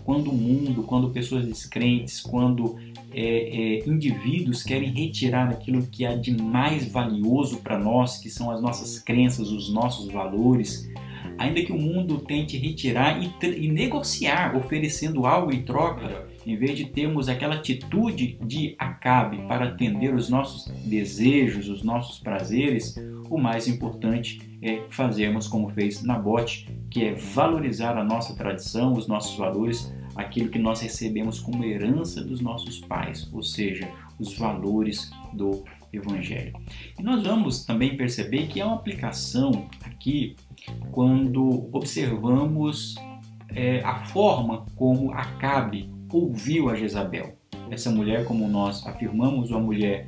Quando 0.06 0.30
o 0.30 0.34
mundo, 0.34 0.84
quando 0.84 1.10
pessoas 1.10 1.44
descrentes, 1.44 2.20
quando 2.20 2.76
é, 3.12 3.80
é, 3.80 3.88
indivíduos 3.88 4.62
querem 4.62 4.90
retirar 4.92 5.48
aquilo 5.48 5.84
que 5.84 6.06
há 6.06 6.14
de 6.14 6.30
mais 6.40 6.86
valioso 6.86 7.58
para 7.58 7.76
nós, 7.76 8.16
que 8.18 8.30
são 8.30 8.48
as 8.48 8.62
nossas 8.62 9.00
crenças, 9.00 9.50
os 9.50 9.68
nossos 9.68 10.08
valores, 10.12 10.88
ainda 11.36 11.60
que 11.60 11.72
o 11.72 11.78
mundo 11.78 12.18
tente 12.18 12.56
retirar 12.56 13.20
e, 13.20 13.32
e 13.44 13.68
negociar, 13.68 14.56
oferecendo 14.56 15.26
algo 15.26 15.52
em 15.52 15.62
troca, 15.62 16.24
em 16.46 16.54
vez 16.54 16.78
de 16.78 16.84
termos 16.84 17.28
aquela 17.28 17.56
atitude 17.56 18.38
de 18.44 18.76
acabe 18.78 19.38
para 19.48 19.66
atender 19.66 20.14
os 20.14 20.28
nossos 20.28 20.72
desejos, 20.84 21.68
os 21.68 21.82
nossos 21.82 22.20
prazeres, 22.20 22.94
o 23.28 23.36
mais 23.36 23.66
importante 23.66 24.40
é 24.62 24.82
fazermos 24.88 25.48
como 25.48 25.68
fez 25.68 26.02
Nabote, 26.02 26.68
que 26.90 27.04
é 27.04 27.14
valorizar 27.14 27.98
a 27.98 28.04
nossa 28.04 28.34
tradição, 28.36 28.92
os 28.92 29.08
nossos 29.08 29.36
valores, 29.36 29.92
aquilo 30.16 30.50
que 30.50 30.58
nós 30.58 30.80
recebemos 30.80 31.38
como 31.40 31.64
herança 31.64 32.24
dos 32.24 32.40
nossos 32.40 32.80
pais, 32.80 33.28
ou 33.32 33.42
seja, 33.42 33.90
os 34.18 34.36
valores 34.36 35.10
do 35.32 35.64
Evangelho. 35.92 36.52
E 36.98 37.02
nós 37.02 37.22
vamos 37.22 37.64
também 37.64 37.96
perceber 37.96 38.46
que 38.48 38.60
há 38.60 38.66
uma 38.66 38.76
aplicação 38.76 39.68
aqui 39.84 40.36
quando 40.90 41.68
observamos 41.72 42.94
é, 43.54 43.80
a 43.84 44.04
forma 44.06 44.66
como 44.74 45.12
Acabe 45.12 45.90
ouviu 46.12 46.68
a 46.68 46.74
Jezabel. 46.74 47.36
Essa 47.70 47.90
mulher, 47.90 48.24
como 48.24 48.48
nós 48.48 48.86
afirmamos, 48.86 49.50
uma 49.50 49.60
mulher 49.60 50.06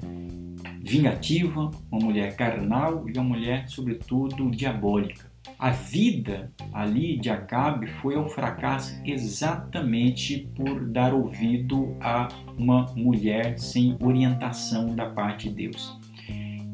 vingativa, 0.81 1.71
uma 1.91 2.01
mulher 2.01 2.35
carnal 2.37 3.09
e 3.09 3.13
uma 3.13 3.25
mulher, 3.25 3.69
sobretudo, 3.69 4.51
diabólica. 4.51 5.28
A 5.59 5.71
vida 5.71 6.53
ali 6.73 7.19
de 7.19 7.31
Acabe 7.31 7.87
foi 7.87 8.15
ao 8.15 8.29
fracasso 8.29 9.01
exatamente 9.05 10.49
por 10.55 10.87
dar 10.87 11.13
ouvido 11.13 11.97
a 12.01 12.29
uma 12.57 12.87
mulher 12.95 13.59
sem 13.59 13.97
orientação 14.01 14.95
da 14.95 15.07
parte 15.07 15.49
de 15.49 15.55
Deus. 15.55 15.99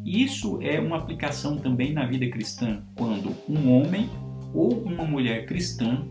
Isso 0.04 0.58
é 0.60 0.78
uma 0.78 0.98
aplicação 0.98 1.56
também 1.56 1.92
na 1.92 2.04
vida 2.04 2.28
cristã, 2.28 2.82
quando 2.94 3.34
um 3.48 3.72
homem 3.72 4.10
ou 4.52 4.82
uma 4.84 5.04
mulher 5.04 5.46
cristã 5.46 6.06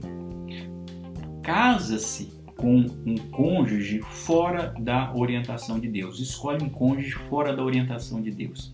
casa-se 1.43 2.31
com 2.57 2.85
um 3.05 3.15
cônjuge 3.31 3.99
fora 4.01 4.73
da 4.79 5.13
orientação 5.13 5.79
de 5.79 5.87
Deus, 5.87 6.19
escolhe 6.19 6.63
um 6.63 6.69
cônjuge 6.69 7.11
fora 7.29 7.55
da 7.55 7.63
orientação 7.63 8.21
de 8.21 8.31
Deus. 8.31 8.73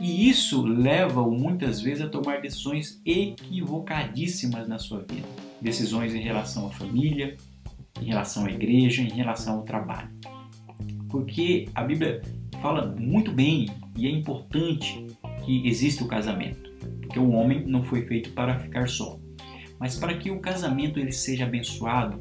E 0.00 0.28
isso 0.28 0.62
leva-o 0.62 1.30
muitas 1.30 1.80
vezes 1.80 2.04
a 2.04 2.08
tomar 2.08 2.40
decisões 2.40 3.00
equivocadíssimas 3.04 4.68
na 4.68 4.78
sua 4.78 4.98
vida. 4.98 5.26
Decisões 5.60 6.14
em 6.14 6.20
relação 6.20 6.66
à 6.66 6.70
família, 6.70 7.36
em 8.00 8.04
relação 8.04 8.44
à 8.44 8.50
igreja, 8.50 9.02
em 9.02 9.10
relação 9.10 9.58
ao 9.58 9.62
trabalho. 9.62 10.10
Porque 11.08 11.66
a 11.74 11.82
Bíblia 11.82 12.20
fala 12.60 12.94
muito 12.98 13.32
bem 13.32 13.68
e 13.96 14.06
é 14.06 14.10
importante 14.10 15.06
que 15.44 15.66
exista 15.66 16.04
o 16.04 16.08
casamento. 16.08 16.70
Porque 17.00 17.18
o 17.18 17.30
homem 17.30 17.64
não 17.66 17.82
foi 17.82 18.02
feito 18.02 18.32
para 18.32 18.58
ficar 18.58 18.88
só. 18.88 19.18
Mas 19.78 19.96
para 19.98 20.14
que 20.14 20.30
o 20.30 20.40
casamento 20.40 20.98
ele 20.98 21.12
seja 21.12 21.44
abençoado, 21.44 22.20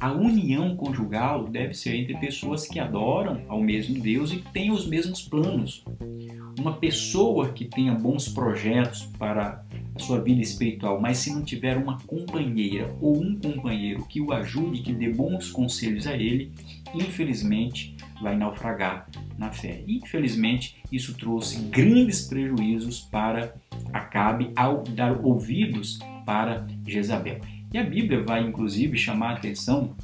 a 0.00 0.12
união 0.12 0.76
conjugal 0.76 1.44
deve 1.44 1.74
ser 1.74 1.96
entre 1.96 2.16
pessoas 2.18 2.66
que 2.66 2.78
adoram 2.78 3.42
ao 3.48 3.60
mesmo 3.60 4.00
Deus 4.00 4.32
e 4.32 4.36
que 4.36 4.52
têm 4.52 4.70
os 4.70 4.86
mesmos 4.86 5.22
planos. 5.22 5.84
Uma 6.58 6.74
pessoa 6.74 7.52
que 7.52 7.64
tenha 7.64 7.94
bons 7.94 8.28
projetos 8.28 9.04
para 9.18 9.64
a 9.94 9.98
sua 9.98 10.20
vida 10.20 10.40
espiritual, 10.40 11.00
mas 11.00 11.18
se 11.18 11.32
não 11.32 11.42
tiver 11.42 11.76
uma 11.76 11.98
companheira 12.00 12.94
ou 13.00 13.22
um 13.22 13.38
companheiro 13.38 14.06
que 14.06 14.20
o 14.20 14.32
ajude, 14.32 14.82
que 14.82 14.92
dê 14.92 15.10
bons 15.10 15.50
conselhos 15.50 16.06
a 16.06 16.14
ele, 16.14 16.52
infelizmente 16.94 17.96
vai 18.20 18.36
naufragar 18.36 19.08
na 19.38 19.50
fé. 19.52 19.82
Infelizmente, 19.86 20.76
isso 20.90 21.14
trouxe 21.14 21.62
grandes 21.64 22.26
prejuízos 22.26 23.00
para 23.00 23.54
Acabe 23.92 24.50
ao 24.56 24.82
dar 24.82 25.24
ouvidos 25.24 25.98
para 26.24 26.66
Jezabel. 26.86 27.55
E 27.72 27.78
a 27.78 27.84
Bíblia 27.84 28.22
vai 28.22 28.42
inclusive 28.42 28.96
chamar 28.96 29.30
a 29.30 29.34
atenção 29.34 29.96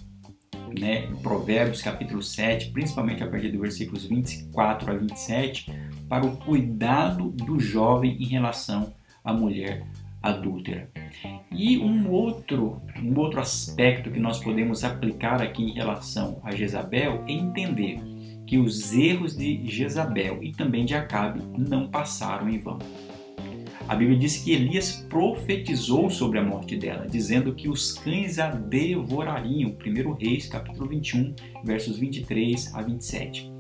né, 0.79 1.07
em 1.07 1.17
Provérbios 1.17 1.83
capítulo 1.83 2.23
7, 2.23 2.71
principalmente 2.71 3.23
a 3.23 3.27
partir 3.27 3.49
dos 3.49 3.61
versículos 3.61 4.05
24 4.05 4.91
a 4.91 4.95
27, 4.95 5.73
para 6.09 6.25
o 6.25 6.37
cuidado 6.37 7.31
do 7.31 7.59
jovem 7.61 8.17
em 8.21 8.27
relação 8.27 8.93
à 9.25 9.33
mulher 9.33 9.87
adúltera. 10.23 10.89
E 11.51 11.79
um 11.79 12.11
outro, 12.11 12.81
um 13.03 13.19
outro 13.19 13.41
aspecto 13.41 14.11
que 14.11 14.21
nós 14.21 14.39
podemos 14.39 14.85
aplicar 14.85 15.43
aqui 15.43 15.63
em 15.63 15.75
relação 15.75 16.41
a 16.45 16.55
Jezabel 16.55 17.25
é 17.27 17.33
entender 17.33 18.01
que 18.47 18.59
os 18.59 18.93
erros 18.95 19.37
de 19.37 19.67
Jezabel 19.67 20.43
e 20.43 20.53
também 20.53 20.85
de 20.85 20.95
Acabe 20.95 21.43
não 21.57 21.89
passaram 21.89 22.49
em 22.49 22.59
vão. 22.59 22.79
A 23.89 23.95
Bíblia 23.95 24.19
diz 24.19 24.39
que 24.39 24.53
Elias 24.53 25.05
profetizou 25.09 26.09
sobre 26.09 26.39
a 26.39 26.43
morte 26.43 26.77
dela, 26.77 27.07
dizendo 27.07 27.55
que 27.55 27.69
os 27.69 27.93
cães 27.93 28.39
a 28.39 28.49
devorariam. 28.51 29.71
1 29.71 30.13
Reis, 30.15 30.47
capítulo 30.47 30.89
21, 30.89 31.35
versos 31.65 31.99
23 31.99 32.75
a 32.75 32.83
27. 32.83 33.53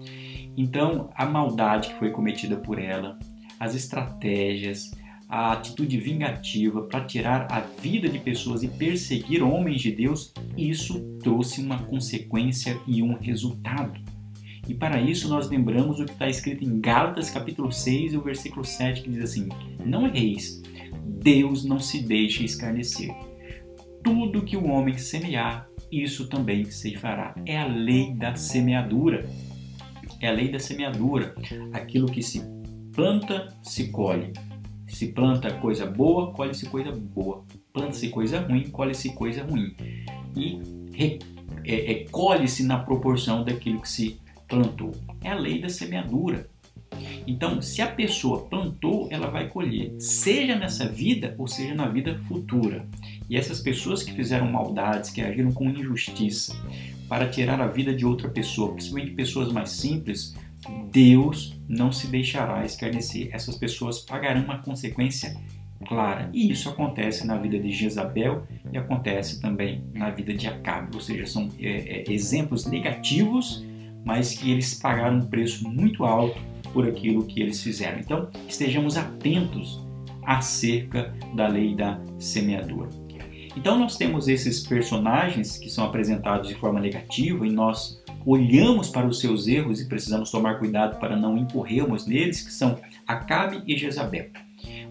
Então, 0.56 1.10
a 1.14 1.26
maldade 1.26 1.88
que 1.88 1.98
foi 1.98 2.10
cometida 2.10 2.56
por 2.56 2.78
ela, 2.78 3.18
as 3.58 3.74
estratégias, 3.74 4.90
a 5.28 5.52
atitude 5.52 5.98
vingativa 5.98 6.82
para 6.82 7.04
tirar 7.04 7.46
a 7.50 7.60
vida 7.60 8.08
de 8.08 8.18
pessoas 8.18 8.62
e 8.62 8.68
perseguir 8.68 9.42
homens 9.42 9.80
de 9.80 9.90
Deus, 9.90 10.32
isso 10.56 11.00
trouxe 11.22 11.60
uma 11.60 11.82
consequência 11.84 12.78
e 12.86 13.02
um 13.02 13.14
resultado. 13.14 13.98
E 14.68 14.74
para 14.74 15.00
isso 15.00 15.28
nós 15.28 15.48
lembramos 15.48 15.98
o 15.98 16.04
que 16.04 16.12
está 16.12 16.28
escrito 16.28 16.64
em 16.64 16.80
Gálatas 16.80 17.30
capítulo 17.30 17.72
6 17.72 18.12
e 18.12 18.16
o 18.16 18.22
versículo 18.22 18.64
7 18.64 19.02
que 19.02 19.10
diz 19.10 19.24
assim: 19.24 19.48
Não 19.84 20.06
erreis, 20.06 20.62
Deus 21.04 21.64
não 21.64 21.80
se 21.80 22.00
deixa 22.02 22.44
escarnecer. 22.44 23.12
Tudo 24.02 24.42
que 24.42 24.56
o 24.56 24.66
homem 24.68 24.96
semear, 24.98 25.68
isso 25.90 26.28
também 26.28 26.64
se 26.64 26.96
fará. 26.96 27.34
É 27.44 27.58
a 27.58 27.66
lei 27.66 28.12
da 28.14 28.34
semeadura. 28.34 29.28
É 30.20 30.28
a 30.28 30.32
lei 30.32 30.50
da 30.50 30.58
semeadura. 30.58 31.34
Aquilo 31.72 32.06
que 32.06 32.22
se 32.22 32.42
planta, 32.92 33.48
se 33.62 33.88
colhe. 33.88 34.32
Se 34.86 35.08
planta 35.08 35.52
coisa 35.54 35.86
boa, 35.86 36.32
colhe-se 36.32 36.66
coisa 36.66 36.92
boa. 36.92 37.44
Planta-se 37.72 38.08
coisa 38.08 38.40
ruim, 38.40 38.68
colhe-se 38.70 39.12
coisa 39.12 39.44
ruim. 39.44 39.74
E 40.36 40.60
é, 41.64 41.92
é, 41.92 42.04
colhe-se 42.10 42.64
na 42.64 42.78
proporção 42.78 43.44
daquilo 43.44 43.80
que 43.80 43.88
se 43.88 44.20
plantou. 44.52 44.94
É 45.24 45.30
a 45.30 45.34
lei 45.34 45.58
da 45.58 45.70
semeadura. 45.70 46.46
Então, 47.26 47.62
se 47.62 47.80
a 47.80 47.86
pessoa 47.86 48.44
plantou, 48.44 49.08
ela 49.10 49.30
vai 49.30 49.48
colher, 49.48 49.94
seja 49.98 50.54
nessa 50.54 50.86
vida 50.86 51.34
ou 51.38 51.48
seja 51.48 51.74
na 51.74 51.88
vida 51.88 52.20
futura. 52.28 52.86
E 53.30 53.36
essas 53.36 53.60
pessoas 53.60 54.02
que 54.02 54.12
fizeram 54.12 54.52
maldades, 54.52 55.08
que 55.08 55.22
agiram 55.22 55.52
com 55.52 55.70
injustiça 55.70 56.54
para 57.08 57.30
tirar 57.30 57.62
a 57.62 57.66
vida 57.66 57.94
de 57.94 58.04
outra 58.04 58.28
pessoa, 58.28 58.74
principalmente 58.74 59.12
pessoas 59.12 59.50
mais 59.50 59.70
simples, 59.70 60.36
Deus 60.90 61.58
não 61.66 61.90
se 61.90 62.08
deixará 62.08 62.62
escarnecer. 62.62 63.30
Essas 63.32 63.56
pessoas 63.56 64.00
pagarão 64.00 64.44
uma 64.44 64.58
consequência 64.58 65.34
clara. 65.86 66.28
E 66.34 66.50
isso 66.52 66.68
acontece 66.68 67.26
na 67.26 67.38
vida 67.38 67.58
de 67.58 67.72
Jezabel 67.72 68.46
e 68.70 68.76
acontece 68.76 69.40
também 69.40 69.82
na 69.94 70.10
vida 70.10 70.34
de 70.34 70.46
Acabe. 70.46 70.94
Ou 70.94 71.00
seja, 71.00 71.26
são 71.26 71.48
é, 71.58 72.02
é, 72.02 72.12
exemplos 72.12 72.66
negativos 72.66 73.64
mas 74.04 74.34
que 74.34 74.50
eles 74.50 74.74
pagaram 74.74 75.18
um 75.18 75.26
preço 75.26 75.68
muito 75.68 76.04
alto 76.04 76.38
por 76.72 76.88
aquilo 76.88 77.24
que 77.26 77.40
eles 77.40 77.62
fizeram. 77.62 78.00
Então, 78.00 78.28
estejamos 78.48 78.96
atentos 78.96 79.80
acerca 80.24 81.14
da 81.34 81.46
lei 81.48 81.74
da 81.74 82.00
semeadura. 82.18 82.88
Então, 83.56 83.78
nós 83.78 83.96
temos 83.96 84.28
esses 84.28 84.66
personagens 84.66 85.58
que 85.58 85.68
são 85.68 85.84
apresentados 85.84 86.48
de 86.48 86.54
forma 86.54 86.80
negativa 86.80 87.46
e 87.46 87.50
nós 87.50 88.02
olhamos 88.24 88.88
para 88.88 89.06
os 89.06 89.20
seus 89.20 89.46
erros 89.46 89.80
e 89.80 89.88
precisamos 89.88 90.30
tomar 90.30 90.58
cuidado 90.58 90.98
para 90.98 91.16
não 91.16 91.36
incorrermos 91.36 92.06
neles, 92.06 92.40
que 92.40 92.52
são 92.52 92.78
Acabe 93.06 93.62
e 93.66 93.76
Jezabel. 93.76 94.30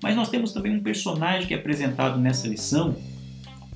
Mas 0.04 0.16
nós 0.16 0.30
temos 0.30 0.54
também 0.54 0.76
um 0.76 0.84
personagem 0.84 1.48
que 1.48 1.54
é 1.54 1.58
apresentado 1.58 2.20
nessa 2.20 2.48
lição, 2.48 2.96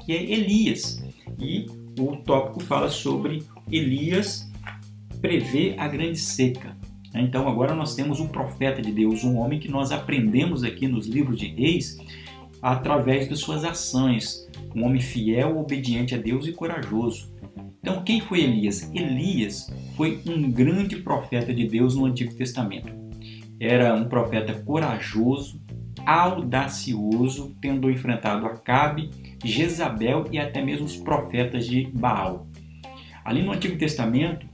que 0.06 0.12
é 0.12 0.22
Elias. 0.22 1.04
E 1.40 1.66
o 1.98 2.18
tópico 2.18 2.62
fala 2.64 2.90
sobre 2.90 3.44
Elias 3.72 4.52
prevê 5.26 5.74
a 5.80 5.88
grande 5.88 6.20
seca. 6.20 6.78
Então 7.16 7.48
agora 7.48 7.74
nós 7.74 7.96
temos 7.96 8.20
um 8.20 8.28
profeta 8.28 8.80
de 8.80 8.92
Deus, 8.92 9.24
um 9.24 9.38
homem 9.38 9.60
que 9.60 9.72
nós 9.72 9.92
aprendemos 9.92 10.64
aqui 10.64 10.88
nos 10.88 11.08
livros 11.08 11.40
de 11.40 11.48
Reis 11.48 11.98
através 12.62 13.28
de 13.28 13.36
suas 13.36 13.64
ações, 13.64 14.48
um 14.76 14.86
homem 14.86 15.02
fiel, 15.02 15.58
obediente 15.58 16.14
a 16.14 16.18
Deus 16.20 16.46
e 16.46 16.52
corajoso. 16.52 17.34
Então 17.82 18.04
quem 18.04 18.22
foi 18.22 18.42
Elias? 18.42 18.92
Elias 18.94 19.74
foi 19.96 20.22
um 20.28 20.52
grande 20.52 20.98
profeta 20.98 21.52
de 21.52 21.68
Deus 21.68 21.96
no 21.96 22.06
Antigo 22.06 22.36
Testamento. 22.36 22.94
Era 23.60 23.96
um 23.96 24.08
profeta 24.08 24.54
corajoso, 24.62 25.60
audacioso, 26.06 27.56
tendo 27.60 27.90
enfrentado 27.90 28.46
Acabe, 28.46 29.10
Jezabel 29.44 30.26
e 30.32 30.38
até 30.38 30.64
mesmo 30.64 30.86
os 30.86 30.98
profetas 30.98 31.66
de 31.66 31.88
Baal. 31.88 32.48
Ali 33.24 33.42
no 33.42 33.54
Antigo 33.54 33.76
Testamento, 33.76 34.46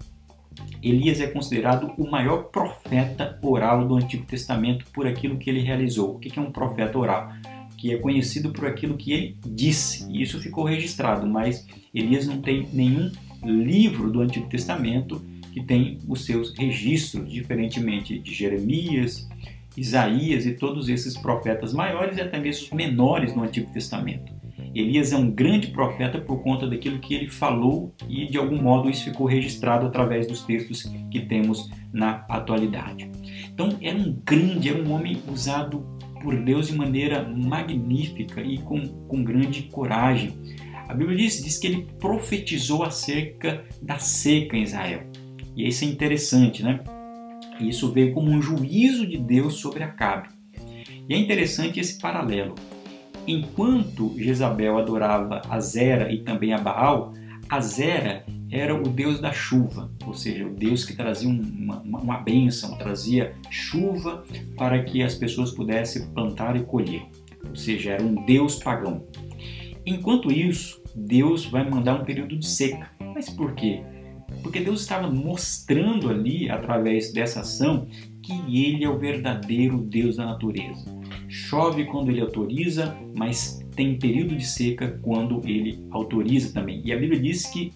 Elias 0.83 1.21
é 1.21 1.27
considerado 1.27 1.93
o 1.97 2.09
maior 2.09 2.45
profeta 2.45 3.37
oral 3.41 3.87
do 3.87 3.95
Antigo 3.95 4.25
Testamento 4.25 4.85
por 4.91 5.05
aquilo 5.05 5.37
que 5.37 5.49
ele 5.49 5.61
realizou. 5.61 6.15
O 6.15 6.19
que 6.19 6.37
é 6.37 6.41
um 6.41 6.51
profeta 6.51 6.97
oral? 6.97 7.31
Que 7.77 7.93
é 7.93 7.97
conhecido 7.97 8.51
por 8.51 8.65
aquilo 8.65 8.97
que 8.97 9.11
ele 9.11 9.37
disse. 9.45 10.11
E 10.11 10.21
isso 10.21 10.39
ficou 10.39 10.63
registrado, 10.63 11.27
mas 11.27 11.67
Elias 11.93 12.27
não 12.27 12.41
tem 12.41 12.67
nenhum 12.73 13.11
livro 13.43 14.11
do 14.11 14.21
Antigo 14.21 14.47
Testamento 14.47 15.21
que 15.51 15.63
tem 15.63 15.99
os 16.07 16.25
seus 16.25 16.55
registros, 16.57 17.29
diferentemente 17.29 18.17
de 18.17 18.33
Jeremias, 18.33 19.27
Isaías 19.75 20.45
e 20.45 20.53
todos 20.53 20.89
esses 20.89 21.17
profetas 21.17 21.73
maiores 21.73 22.17
e 22.17 22.21
até 22.21 22.39
mesmo 22.39 22.65
os 22.65 22.71
menores 22.71 23.35
no 23.35 23.43
Antigo 23.43 23.71
Testamento. 23.71 24.30
Elias 24.73 25.11
é 25.11 25.17
um 25.17 25.29
grande 25.29 25.67
profeta 25.67 26.19
por 26.19 26.41
conta 26.41 26.67
daquilo 26.67 26.99
que 26.99 27.13
ele 27.13 27.29
falou 27.29 27.93
e 28.07 28.27
de 28.27 28.37
algum 28.37 28.61
modo 28.61 28.89
isso 28.89 29.03
ficou 29.03 29.27
registrado 29.27 29.85
através 29.85 30.27
dos 30.27 30.43
textos 30.43 30.83
que 31.09 31.21
temos 31.21 31.69
na 31.91 32.25
atualidade. 32.29 33.09
Então 33.53 33.77
era 33.81 33.97
um 33.97 34.17
grande, 34.25 34.69
era 34.69 34.81
um 34.81 34.91
homem 34.93 35.21
usado 35.27 35.85
por 36.21 36.35
Deus 36.35 36.67
de 36.67 36.75
maneira 36.75 37.27
magnífica 37.27 38.41
e 38.41 38.59
com, 38.59 38.87
com 39.07 39.23
grande 39.23 39.63
coragem. 39.63 40.33
A 40.87 40.93
Bíblia 40.93 41.17
diz, 41.17 41.43
diz 41.43 41.57
que 41.57 41.67
ele 41.67 41.87
profetizou 41.99 42.83
acerca 42.83 43.65
da 43.81 43.97
seca 43.97 44.55
em 44.55 44.63
Israel. 44.63 45.03
E 45.55 45.67
isso 45.67 45.83
é 45.83 45.87
interessante, 45.87 46.63
né? 46.63 46.79
Isso 47.59 47.91
veio 47.91 48.13
como 48.13 48.29
um 48.29 48.41
juízo 48.41 49.05
de 49.05 49.17
Deus 49.17 49.55
sobre 49.55 49.83
Acabe. 49.83 50.29
E 51.07 51.13
é 51.13 51.17
interessante 51.17 51.79
esse 51.79 51.99
paralelo. 51.99 52.55
Enquanto 53.27 54.13
Jezabel 54.17 54.77
adorava 54.77 55.41
a 55.49 55.59
Zera 55.59 56.11
e 56.11 56.19
também 56.19 56.53
a 56.53 56.57
Baal, 56.57 57.13
a 57.47 57.59
Zera 57.59 58.25
era 58.51 58.75
o 58.75 58.83
deus 58.83 59.19
da 59.19 59.31
chuva, 59.31 59.89
ou 60.05 60.13
seja, 60.13 60.45
o 60.45 60.53
deus 60.53 60.83
que 60.83 60.95
trazia 60.95 61.29
uma, 61.29 61.79
uma, 61.81 61.99
uma 61.99 62.17
bênção, 62.17 62.77
trazia 62.77 63.33
chuva 63.49 64.23
para 64.57 64.83
que 64.83 65.01
as 65.01 65.15
pessoas 65.15 65.51
pudessem 65.51 66.07
plantar 66.07 66.55
e 66.57 66.63
colher. 66.63 67.03
Ou 67.47 67.55
seja, 67.55 67.91
era 67.91 68.03
um 68.03 68.25
deus 68.25 68.55
pagão. 68.55 69.05
Enquanto 69.85 70.31
isso, 70.31 70.81
Deus 70.95 71.45
vai 71.45 71.67
mandar 71.69 72.01
um 72.01 72.05
período 72.05 72.37
de 72.37 72.47
seca. 72.47 72.91
Mas 73.13 73.29
por 73.29 73.53
quê? 73.53 73.81
Porque 74.43 74.59
Deus 74.59 74.81
estava 74.81 75.09
mostrando 75.09 76.09
ali, 76.09 76.49
através 76.49 77.11
dessa 77.13 77.41
ação, 77.41 77.87
que 78.21 78.33
Ele 78.47 78.83
é 78.83 78.89
o 78.89 78.97
verdadeiro 78.97 79.77
Deus 79.77 80.17
da 80.17 80.25
natureza. 80.25 81.00
Chove 81.31 81.85
quando 81.85 82.11
Ele 82.11 82.19
autoriza, 82.19 82.97
mas 83.15 83.65
tem 83.73 83.97
período 83.97 84.35
de 84.35 84.45
seca 84.45 84.99
quando 85.01 85.41
Ele 85.45 85.81
autoriza 85.89 86.53
também. 86.53 86.81
E 86.83 86.91
a 86.91 86.97
Bíblia 86.97 87.21
diz 87.21 87.45
que, 87.45 87.71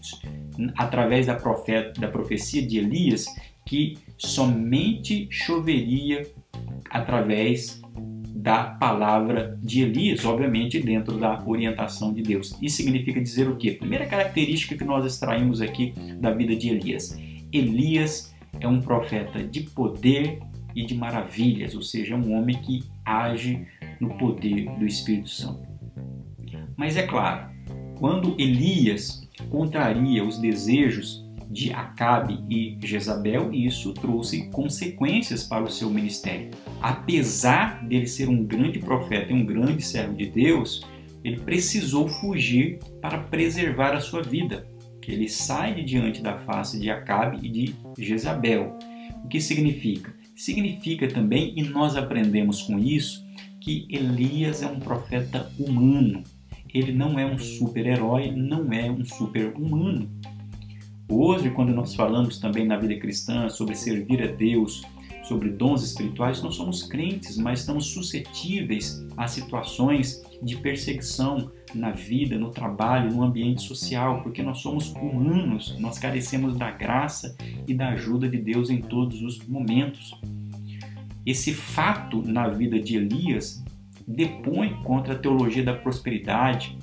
através 0.76 1.26
da, 1.28 1.36
profeta, 1.36 2.00
da 2.00 2.10
profecia 2.10 2.62
de 2.62 2.78
Elias, 2.78 3.26
que 3.66 3.98
somente 4.18 5.28
choveria 5.32 6.28
através 6.90 7.82
da 8.46 8.64
palavra 8.66 9.58
de 9.64 9.82
Elias, 9.82 10.24
obviamente 10.26 10.80
dentro 10.80 11.18
da 11.18 11.42
orientação 11.46 12.14
de 12.14 12.22
Deus. 12.22 12.56
Isso 12.62 12.76
significa 12.76 13.20
dizer 13.20 13.48
o 13.48 13.56
quê? 13.56 13.72
Primeira 13.72 14.06
característica 14.06 14.76
que 14.76 14.84
nós 14.84 15.06
extraímos 15.06 15.62
aqui 15.62 15.94
da 16.20 16.32
vida 16.32 16.56
de 16.56 16.70
Elias. 16.70 17.18
Elias 17.52 18.36
é 18.60 18.68
um 18.68 18.82
profeta 18.82 19.42
de 19.42 19.62
poder 19.62 20.40
e 20.76 20.86
de 20.86 20.94
maravilhas, 20.94 21.74
ou 21.74 21.82
seja, 21.82 22.14
é 22.14 22.18
um 22.18 22.34
homem 22.34 22.58
que 22.58 22.84
age 23.06 23.66
no 24.00 24.18
poder 24.18 24.70
do 24.78 24.86
Espírito 24.86 25.30
Santo. 25.30 25.66
Mas 26.76 26.98
é 26.98 27.04
claro, 27.04 27.50
quando 27.98 28.36
Elias 28.38 29.28
contraria 29.50 30.24
os 30.24 30.38
desejos 30.38 31.24
de 31.50 31.72
Acabe 31.72 32.44
e 32.50 32.78
Jezabel, 32.86 33.54
isso 33.54 33.94
trouxe 33.94 34.50
consequências 34.50 35.44
para 35.44 35.64
o 35.64 35.70
seu 35.70 35.90
ministério. 35.90 36.50
Apesar 36.82 37.86
dele 37.86 38.08
ser 38.08 38.28
um 38.28 38.44
grande 38.44 38.80
profeta 38.80 39.32
e 39.32 39.36
um 39.36 39.46
grande 39.46 39.84
servo 39.84 40.16
de 40.16 40.26
Deus, 40.26 40.86
ele 41.24 41.40
precisou 41.40 42.08
fugir 42.08 42.80
para 43.02 43.20
preservar 43.20 43.94
a 43.94 44.02
sua 44.02 44.22
vida. 44.22 44.68
Ele 45.08 45.30
sai 45.30 45.76
de 45.76 45.84
diante 45.84 46.22
da 46.22 46.38
face 46.40 46.80
de 46.80 46.90
Acabe 46.90 47.38
e 47.42 47.50
de 47.50 47.76
Jezabel. 47.98 48.78
O 49.24 49.28
que 49.28 49.40
significa? 49.40 50.14
Significa 50.36 51.08
também, 51.08 51.54
e 51.56 51.64
nós 51.64 51.96
aprendemos 51.96 52.62
com 52.64 52.78
isso, 52.78 53.26
que 53.62 53.88
Elias 53.90 54.62
é 54.62 54.68
um 54.68 54.80
profeta 54.80 55.52
humano. 55.58 56.24
Ele 56.74 56.92
não 56.92 57.18
é 57.18 57.26
um 57.26 57.40
super-herói, 57.40 58.32
não 58.32 58.72
é 58.74 58.92
um 58.92 59.06
super-humano. 59.06 60.10
Hoje, 61.10 61.50
quando 61.52 61.74
nós 61.74 61.96
falamos 61.96 62.38
também 62.38 62.66
na 62.66 62.78
vida 62.78 62.98
cristã 62.98 63.48
sobre 63.48 63.76
servir 63.76 64.22
a 64.24 64.28
Deus, 64.28 64.84
sobre 65.24 65.50
dons 65.50 65.84
espirituais, 65.84 66.42
nós 66.42 66.56
somos 66.56 66.84
crentes, 66.84 67.38
mas 67.38 67.62
estamos 67.62 67.88
suscetíveis 67.88 69.06
a 69.16 69.28
situações 69.28 70.22
de 70.44 70.58
perseguição 70.58 71.52
na 71.76 71.92
vida, 71.92 72.38
no 72.38 72.50
trabalho, 72.50 73.14
no 73.14 73.24
ambiente 73.24 73.62
social, 73.62 74.22
porque 74.22 74.42
nós 74.42 74.60
somos 74.60 74.92
humanos, 74.94 75.76
nós 75.80 76.00
carecemos 76.00 76.56
da 76.56 76.72
graça 76.72 77.36
e 77.68 77.74
da 77.74 77.90
ajuda 77.90 78.28
de 78.28 78.38
Deus 78.38 78.70
em 78.70 78.82
todos 78.82 79.22
os 79.22 79.46
momentos. 79.46 80.20
Esse 81.26 81.54
fato 81.54 82.22
na 82.22 82.48
vida 82.48 82.80
de 82.80 82.96
Elias 82.98 83.64
depõe 84.08 84.70
contra 84.84 85.14
a 85.14 85.18
teologia 85.18 85.64
da 85.64 85.74
prosperidade, 85.74 86.78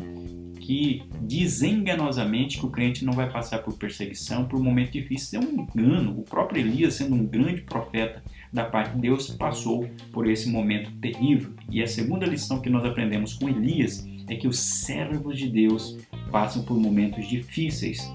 que 0.60 1.02
diz 1.20 1.62
enganosamente 1.62 2.58
que 2.58 2.66
o 2.66 2.70
crente 2.70 3.04
não 3.04 3.12
vai 3.12 3.30
passar 3.30 3.58
por 3.58 3.74
perseguição, 3.74 4.44
por 4.44 4.60
um 4.60 4.62
momento 4.62 4.92
difícil. 4.92 5.40
É 5.40 5.44
um 5.44 5.66
engano. 5.74 6.18
O 6.18 6.22
próprio 6.22 6.60
Elias, 6.60 6.94
sendo 6.94 7.14
um 7.14 7.26
grande 7.26 7.62
profeta 7.62 8.22
da 8.52 8.64
parte 8.64 8.94
de 8.94 9.00
Deus, 9.00 9.28
passou 9.30 9.88
por 10.12 10.28
esse 10.28 10.48
momento 10.48 10.90
terrível. 11.00 11.52
E 11.68 11.82
a 11.82 11.86
segunda 11.86 12.26
lição 12.26 12.60
que 12.60 12.70
nós 12.70 12.84
aprendemos 12.84 13.34
com 13.34 13.48
Elias 13.48 14.06
é 14.28 14.36
que 14.36 14.48
os 14.48 14.58
servos 14.58 15.38
de 15.38 15.48
Deus 15.48 15.98
passam 16.30 16.62
por 16.64 16.78
momentos 16.78 17.28
difíceis. 17.28 18.10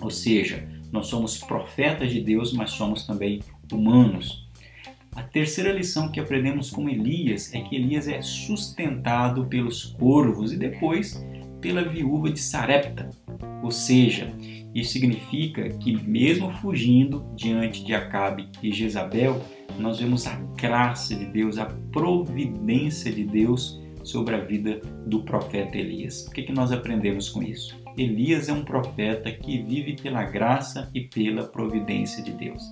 Ou 0.00 0.10
seja, 0.10 0.68
nós 0.92 1.06
somos 1.06 1.38
profetas 1.38 2.10
de 2.10 2.20
Deus, 2.20 2.52
mas 2.52 2.70
somos 2.70 3.06
também 3.06 3.40
humanos. 3.72 4.46
A 5.14 5.22
terceira 5.22 5.72
lição 5.72 6.10
que 6.10 6.20
aprendemos 6.20 6.70
com 6.70 6.88
Elias 6.88 7.54
é 7.54 7.60
que 7.60 7.74
Elias 7.74 8.06
é 8.06 8.20
sustentado 8.20 9.46
pelos 9.46 9.84
corvos 9.84 10.52
e 10.52 10.58
depois 10.58 11.24
pela 11.60 11.82
viúva 11.82 12.30
de 12.30 12.38
Sarepta. 12.38 13.08
Ou 13.62 13.70
seja, 13.70 14.30
isso 14.74 14.92
significa 14.92 15.70
que, 15.70 15.96
mesmo 16.06 16.52
fugindo 16.60 17.24
diante 17.34 17.82
de 17.82 17.94
Acabe 17.94 18.48
e 18.62 18.70
Jezabel, 18.70 19.42
nós 19.78 19.98
vemos 19.98 20.26
a 20.26 20.34
graça 20.54 21.14
de 21.14 21.24
Deus, 21.24 21.56
a 21.56 21.64
providência 21.90 23.10
de 23.10 23.24
Deus 23.24 23.80
sobre 24.06 24.34
a 24.34 24.40
vida 24.40 24.80
do 25.06 25.22
profeta 25.22 25.76
Elias. 25.76 26.26
O 26.26 26.30
que, 26.30 26.42
que 26.42 26.52
nós 26.52 26.72
aprendemos 26.72 27.28
com 27.28 27.42
isso? 27.42 27.76
Elias 27.96 28.48
é 28.48 28.52
um 28.52 28.64
profeta 28.64 29.30
que 29.30 29.62
vive 29.62 29.96
pela 29.96 30.22
graça 30.22 30.90
e 30.94 31.00
pela 31.02 31.44
providência 31.44 32.22
de 32.22 32.32
Deus. 32.32 32.62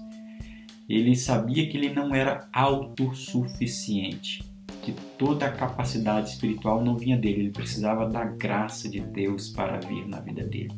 Ele 0.88 1.16
sabia 1.16 1.68
que 1.68 1.77
ele 1.77 1.92
não 1.92 2.14
era 2.14 2.49
autossuficiente 2.53 4.44
que 4.83 4.92
toda 5.18 5.47
a 5.47 5.53
capacidade 5.53 6.31
espiritual 6.31 6.85
não 6.85 6.97
vinha 6.97 7.16
dele, 7.16 7.40
ele 7.40 7.51
precisava 7.51 8.07
da 8.07 8.23
graça 8.25 8.87
de 8.87 9.01
Deus 9.01 9.49
para 9.49 9.79
vir 9.79 10.07
na 10.07 10.20
vida 10.20 10.44
dele. 10.44 10.73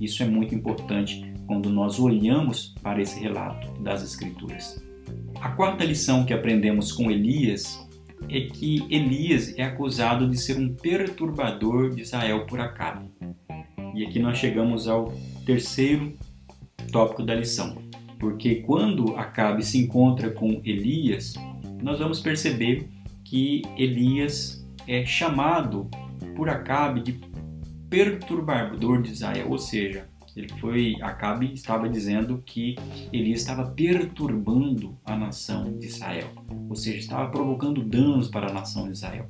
Isso 0.00 0.22
é 0.22 0.26
muito 0.26 0.54
importante 0.54 1.34
quando 1.48 1.68
nós 1.68 1.98
olhamos 1.98 2.72
para 2.80 3.02
esse 3.02 3.18
relato 3.18 3.68
das 3.82 4.04
Escrituras. 4.04 4.80
A 5.40 5.50
quarta 5.50 5.84
lição 5.84 6.24
que 6.24 6.32
aprendemos 6.32 6.92
com 6.92 7.10
Elias 7.10 7.89
é 8.28 8.40
que 8.40 8.86
Elias 8.90 9.54
é 9.56 9.62
acusado 9.64 10.28
de 10.28 10.36
ser 10.36 10.58
um 10.58 10.74
perturbador 10.74 11.90
de 11.90 12.02
Israel 12.02 12.46
por 12.46 12.60
Acabe. 12.60 13.10
E 13.94 14.04
aqui 14.04 14.18
nós 14.18 14.38
chegamos 14.38 14.86
ao 14.86 15.12
terceiro 15.44 16.14
tópico 16.92 17.22
da 17.22 17.34
lição. 17.34 17.76
Porque 18.18 18.56
quando 18.56 19.16
Acabe 19.16 19.64
se 19.64 19.78
encontra 19.78 20.30
com 20.30 20.60
Elias, 20.64 21.34
nós 21.82 21.98
vamos 21.98 22.20
perceber 22.20 22.88
que 23.24 23.62
Elias 23.76 24.64
é 24.86 25.04
chamado 25.06 25.88
por 26.36 26.48
Acabe 26.48 27.00
de 27.00 27.20
perturbador 27.88 29.02
de 29.02 29.12
Israel, 29.12 29.50
ou 29.50 29.58
seja, 29.58 30.09
ele 30.36 30.48
foi 30.60 30.96
Acabe 31.02 31.52
estava 31.52 31.88
dizendo 31.88 32.42
que 32.44 32.76
Elias 33.12 33.40
estava 33.40 33.70
perturbando 33.70 34.96
a 35.04 35.16
nação 35.16 35.78
de 35.78 35.86
Israel, 35.86 36.30
ou 36.68 36.76
seja, 36.76 36.98
estava 36.98 37.30
provocando 37.30 37.82
danos 37.82 38.28
para 38.28 38.48
a 38.48 38.52
nação 38.52 38.86
de 38.86 38.92
Israel. 38.92 39.28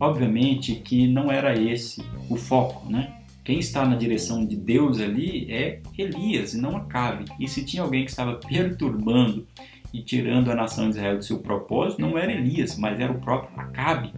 Obviamente 0.00 0.74
que 0.76 1.06
não 1.06 1.30
era 1.30 1.58
esse 1.58 2.02
o 2.28 2.36
foco, 2.36 2.90
né? 2.90 3.20
Quem 3.44 3.58
está 3.58 3.86
na 3.86 3.94
direção 3.94 4.44
de 4.46 4.56
Deus 4.56 4.98
ali 4.98 5.46
é 5.52 5.80
Elias 5.96 6.54
e 6.54 6.60
não 6.60 6.76
Acabe. 6.76 7.26
E 7.38 7.46
se 7.46 7.64
tinha 7.64 7.82
alguém 7.82 8.04
que 8.04 8.10
estava 8.10 8.34
perturbando 8.36 9.46
e 9.92 10.02
tirando 10.02 10.50
a 10.50 10.54
nação 10.54 10.84
de 10.84 10.96
Israel 10.96 11.18
do 11.18 11.24
seu 11.24 11.38
propósito 11.38 12.00
não 12.00 12.18
era 12.18 12.32
Elias, 12.32 12.76
mas 12.76 12.98
era 12.98 13.12
o 13.12 13.20
próprio 13.20 13.60
Acabe. 13.60 14.12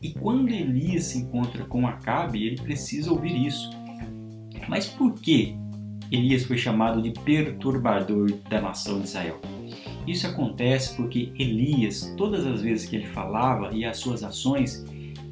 E 0.00 0.12
quando 0.12 0.48
Elias 0.48 1.04
se 1.04 1.18
encontra 1.18 1.64
com 1.64 1.86
Acabe, 1.86 2.46
ele 2.46 2.56
precisa 2.56 3.10
ouvir 3.10 3.46
isso. 3.46 3.70
Mas 4.68 4.86
por 4.86 5.14
que 5.14 5.56
Elias 6.10 6.44
foi 6.44 6.56
chamado 6.56 7.02
de 7.02 7.10
perturbador 7.10 8.32
da 8.48 8.60
nação 8.60 9.00
de 9.00 9.06
Israel? 9.06 9.40
Isso 10.06 10.26
acontece 10.26 10.94
porque 10.96 11.32
Elias, 11.36 12.14
todas 12.16 12.46
as 12.46 12.62
vezes 12.62 12.88
que 12.88 12.96
ele 12.96 13.06
falava 13.06 13.74
e 13.74 13.84
as 13.84 13.96
suas 13.98 14.22
ações, 14.22 14.84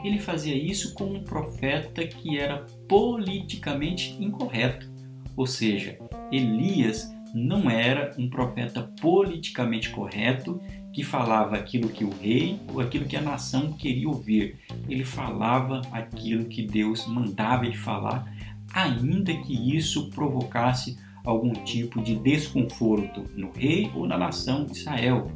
ele 0.05 0.19
fazia 0.19 0.57
isso 0.57 0.93
como 0.95 1.15
um 1.15 1.23
profeta 1.23 2.07
que 2.07 2.39
era 2.39 2.67
politicamente 2.89 4.17
incorreto. 4.21 4.93
Ou 5.37 5.47
seja, 5.47 5.99
Elias 6.31 7.15
não 7.35 7.71
era 7.71 8.15
um 8.19 8.29
profeta 8.29 8.83
politicamente 9.01 9.91
correto 9.91 10.61
que 10.93 11.03
falava 11.03 11.57
aquilo 11.57 11.89
que 11.89 12.05
o 12.05 12.11
rei 12.11 12.61
ou 12.73 12.81
aquilo 12.81 13.07
que 13.07 13.17
a 13.17 13.21
nação 13.21 13.73
queria 13.73 14.09
ouvir. 14.09 14.61
Ele 14.89 15.05
falava 15.05 15.83
aquilo 15.91 16.45
que 16.45 16.63
Deus 16.63 17.07
mandava 17.09 17.67
ele 17.67 17.77
falar, 17.77 18.33
ainda 18.75 19.33
que 19.33 19.77
isso 19.77 20.11
provocasse 20.11 20.99
algum 21.25 21.53
tipo 21.53 22.03
de 22.03 22.17
desconforto 22.17 23.25
no 23.37 23.51
rei 23.53 23.91
ou 23.95 24.07
na 24.07 24.19
nação 24.19 24.65
de 24.65 24.73
Israel. 24.73 25.31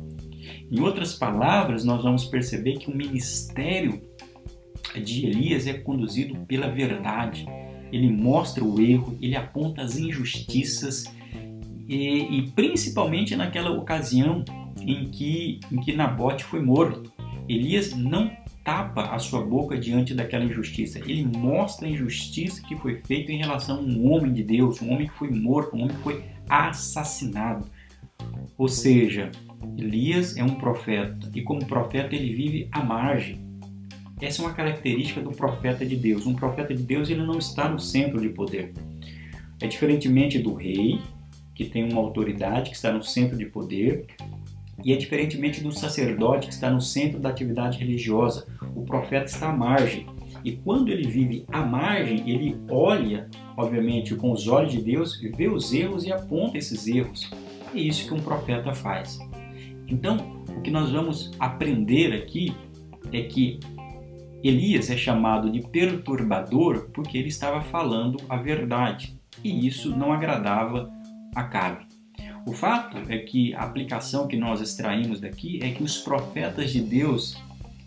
Em 0.70 0.80
outras 0.80 1.14
palavras, 1.14 1.84
nós 1.84 2.02
vamos 2.02 2.24
perceber 2.24 2.78
que 2.78 2.90
o 2.90 2.96
ministério 2.96 4.02
de 4.94 5.26
Elias 5.26 5.66
é 5.66 5.74
conduzido 5.74 6.36
pela 6.46 6.68
verdade. 6.68 7.46
Ele 7.92 8.10
mostra 8.10 8.64
o 8.64 8.80
erro, 8.80 9.16
ele 9.20 9.36
aponta 9.36 9.82
as 9.82 9.96
injustiças 9.96 11.04
e, 11.88 12.38
e 12.38 12.50
principalmente 12.50 13.34
naquela 13.36 13.70
ocasião 13.70 14.44
em 14.82 15.06
que, 15.06 15.60
em 15.72 15.80
que 15.80 15.94
Nabote 15.94 16.44
foi 16.44 16.60
morto. 16.60 17.10
Elias 17.48 17.94
não 17.94 18.30
tapa 18.68 19.14
a 19.14 19.18
sua 19.18 19.40
boca 19.40 19.78
diante 19.78 20.12
daquela 20.12 20.44
injustiça. 20.44 20.98
Ele 20.98 21.24
mostra 21.24 21.88
a 21.88 21.90
injustiça 21.90 22.60
que 22.60 22.76
foi 22.76 22.96
feita 22.96 23.32
em 23.32 23.38
relação 23.38 23.78
a 23.78 23.80
um 23.80 24.12
homem 24.12 24.30
de 24.30 24.42
Deus, 24.42 24.82
um 24.82 24.92
homem 24.92 25.08
que 25.08 25.14
foi 25.14 25.30
morto, 25.30 25.74
um 25.74 25.84
homem 25.84 25.96
que 25.96 26.02
foi 26.02 26.22
assassinado. 26.50 27.66
Ou 28.58 28.68
seja, 28.68 29.30
Elias 29.74 30.36
é 30.36 30.44
um 30.44 30.56
profeta 30.56 31.30
e 31.34 31.40
como 31.40 31.64
profeta 31.64 32.14
ele 32.14 32.34
vive 32.34 32.68
à 32.70 32.84
margem. 32.84 33.40
Essa 34.20 34.42
é 34.42 34.44
uma 34.44 34.52
característica 34.52 35.22
do 35.22 35.30
profeta 35.30 35.86
de 35.86 35.96
Deus. 35.96 36.26
Um 36.26 36.34
profeta 36.34 36.74
de 36.74 36.82
Deus 36.82 37.08
ele 37.08 37.24
não 37.24 37.38
está 37.38 37.70
no 37.70 37.78
centro 37.78 38.20
de 38.20 38.28
poder. 38.28 38.74
É 39.62 39.66
diferentemente 39.66 40.38
do 40.38 40.52
rei, 40.52 41.00
que 41.54 41.64
tem 41.64 41.90
uma 41.90 42.02
autoridade, 42.02 42.68
que 42.68 42.76
está 42.76 42.92
no 42.92 43.02
centro 43.02 43.34
de 43.34 43.46
poder, 43.46 44.04
e 44.84 44.92
é 44.92 44.96
diferentemente 44.96 45.60
do 45.60 45.72
sacerdote 45.72 46.48
que 46.48 46.52
está 46.52 46.70
no 46.70 46.80
centro 46.80 47.18
da 47.18 47.28
atividade 47.28 47.78
religiosa. 47.78 48.46
O 48.74 48.82
profeta 48.82 49.26
está 49.26 49.50
à 49.50 49.56
margem. 49.56 50.06
E 50.44 50.52
quando 50.52 50.88
ele 50.88 51.08
vive 51.08 51.44
à 51.48 51.64
margem, 51.64 52.30
ele 52.30 52.56
olha, 52.70 53.28
obviamente, 53.56 54.14
com 54.14 54.30
os 54.30 54.46
olhos 54.46 54.72
de 54.72 54.80
Deus, 54.80 55.20
vê 55.36 55.48
os 55.48 55.72
erros 55.72 56.04
e 56.04 56.12
aponta 56.12 56.56
esses 56.56 56.86
erros. 56.86 57.28
É 57.74 57.78
isso 57.78 58.06
que 58.06 58.14
um 58.14 58.20
profeta 58.20 58.72
faz. 58.72 59.18
Então, 59.88 60.44
o 60.56 60.60
que 60.60 60.70
nós 60.70 60.90
vamos 60.90 61.32
aprender 61.38 62.14
aqui 62.14 62.54
é 63.12 63.22
que 63.22 63.58
Elias 64.42 64.88
é 64.90 64.96
chamado 64.96 65.50
de 65.50 65.60
perturbador 65.60 66.88
porque 66.94 67.18
ele 67.18 67.28
estava 67.28 67.60
falando 67.60 68.18
a 68.28 68.36
verdade. 68.36 69.18
E 69.42 69.66
isso 69.66 69.96
não 69.96 70.12
agradava 70.12 70.90
Acabe. 71.34 71.87
O 72.48 72.52
fato 72.54 72.96
é 73.10 73.18
que 73.18 73.52
a 73.52 73.60
aplicação 73.60 74.26
que 74.26 74.34
nós 74.34 74.62
extraímos 74.62 75.20
daqui 75.20 75.60
é 75.62 75.70
que 75.70 75.82
os 75.82 75.98
profetas 75.98 76.72
de 76.72 76.80
Deus 76.80 77.36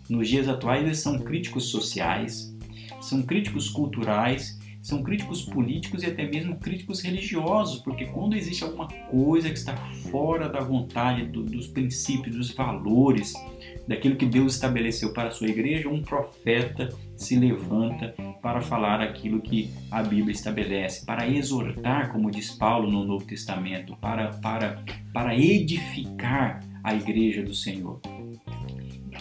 nos 0.08 0.28
dias 0.28 0.46
atuais 0.46 0.84
eles 0.84 1.00
são 1.00 1.18
críticos 1.18 1.64
sociais, 1.64 2.54
são 3.00 3.22
críticos 3.22 3.68
culturais 3.68 4.60
são 4.82 5.00
críticos 5.00 5.42
políticos 5.42 6.02
e 6.02 6.06
até 6.06 6.28
mesmo 6.28 6.56
críticos 6.56 7.00
religiosos, 7.00 7.80
porque 7.80 8.06
quando 8.06 8.34
existe 8.34 8.64
alguma 8.64 8.88
coisa 8.88 9.48
que 9.48 9.56
está 9.56 9.76
fora 10.10 10.48
da 10.48 10.58
vontade, 10.58 11.26
do, 11.26 11.44
dos 11.44 11.68
princípios, 11.68 12.34
dos 12.34 12.50
valores, 12.50 13.32
daquilo 13.86 14.16
que 14.16 14.26
Deus 14.26 14.54
estabeleceu 14.54 15.12
para 15.12 15.28
a 15.28 15.30
sua 15.30 15.46
igreja, 15.46 15.88
um 15.88 16.02
profeta 16.02 16.88
se 17.16 17.38
levanta 17.38 18.12
para 18.42 18.60
falar 18.60 19.00
aquilo 19.00 19.40
que 19.40 19.70
a 19.88 20.02
Bíblia 20.02 20.32
estabelece, 20.32 21.06
para 21.06 21.28
exortar, 21.28 22.10
como 22.10 22.28
diz 22.28 22.50
Paulo 22.50 22.90
no 22.90 23.04
Novo 23.04 23.24
Testamento, 23.24 23.96
para, 24.00 24.30
para, 24.38 24.84
para 25.12 25.36
edificar 25.36 26.60
a 26.82 26.92
igreja 26.92 27.42
do 27.44 27.54
Senhor. 27.54 28.00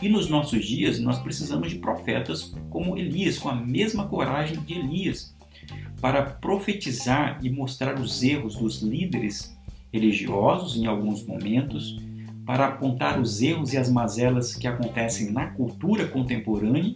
E 0.01 0.09
nos 0.09 0.27
nossos 0.27 0.65
dias 0.65 0.99
nós 0.99 1.19
precisamos 1.19 1.69
de 1.69 1.77
profetas 1.77 2.55
como 2.71 2.97
Elias, 2.97 3.37
com 3.37 3.49
a 3.49 3.55
mesma 3.55 4.07
coragem 4.07 4.59
de 4.61 4.73
Elias, 4.73 5.35
para 6.01 6.23
profetizar 6.23 7.39
e 7.43 7.49
mostrar 7.49 7.99
os 7.99 8.23
erros 8.23 8.55
dos 8.55 8.81
líderes 8.81 9.55
religiosos 9.93 10.75
em 10.75 10.87
alguns 10.87 11.25
momentos, 11.25 12.01
para 12.45 12.67
apontar 12.67 13.19
os 13.19 13.41
erros 13.41 13.71
e 13.71 13.77
as 13.77 13.89
mazelas 13.89 14.55
que 14.55 14.67
acontecem 14.67 15.31
na 15.31 15.47
cultura 15.47 16.07
contemporânea, 16.07 16.95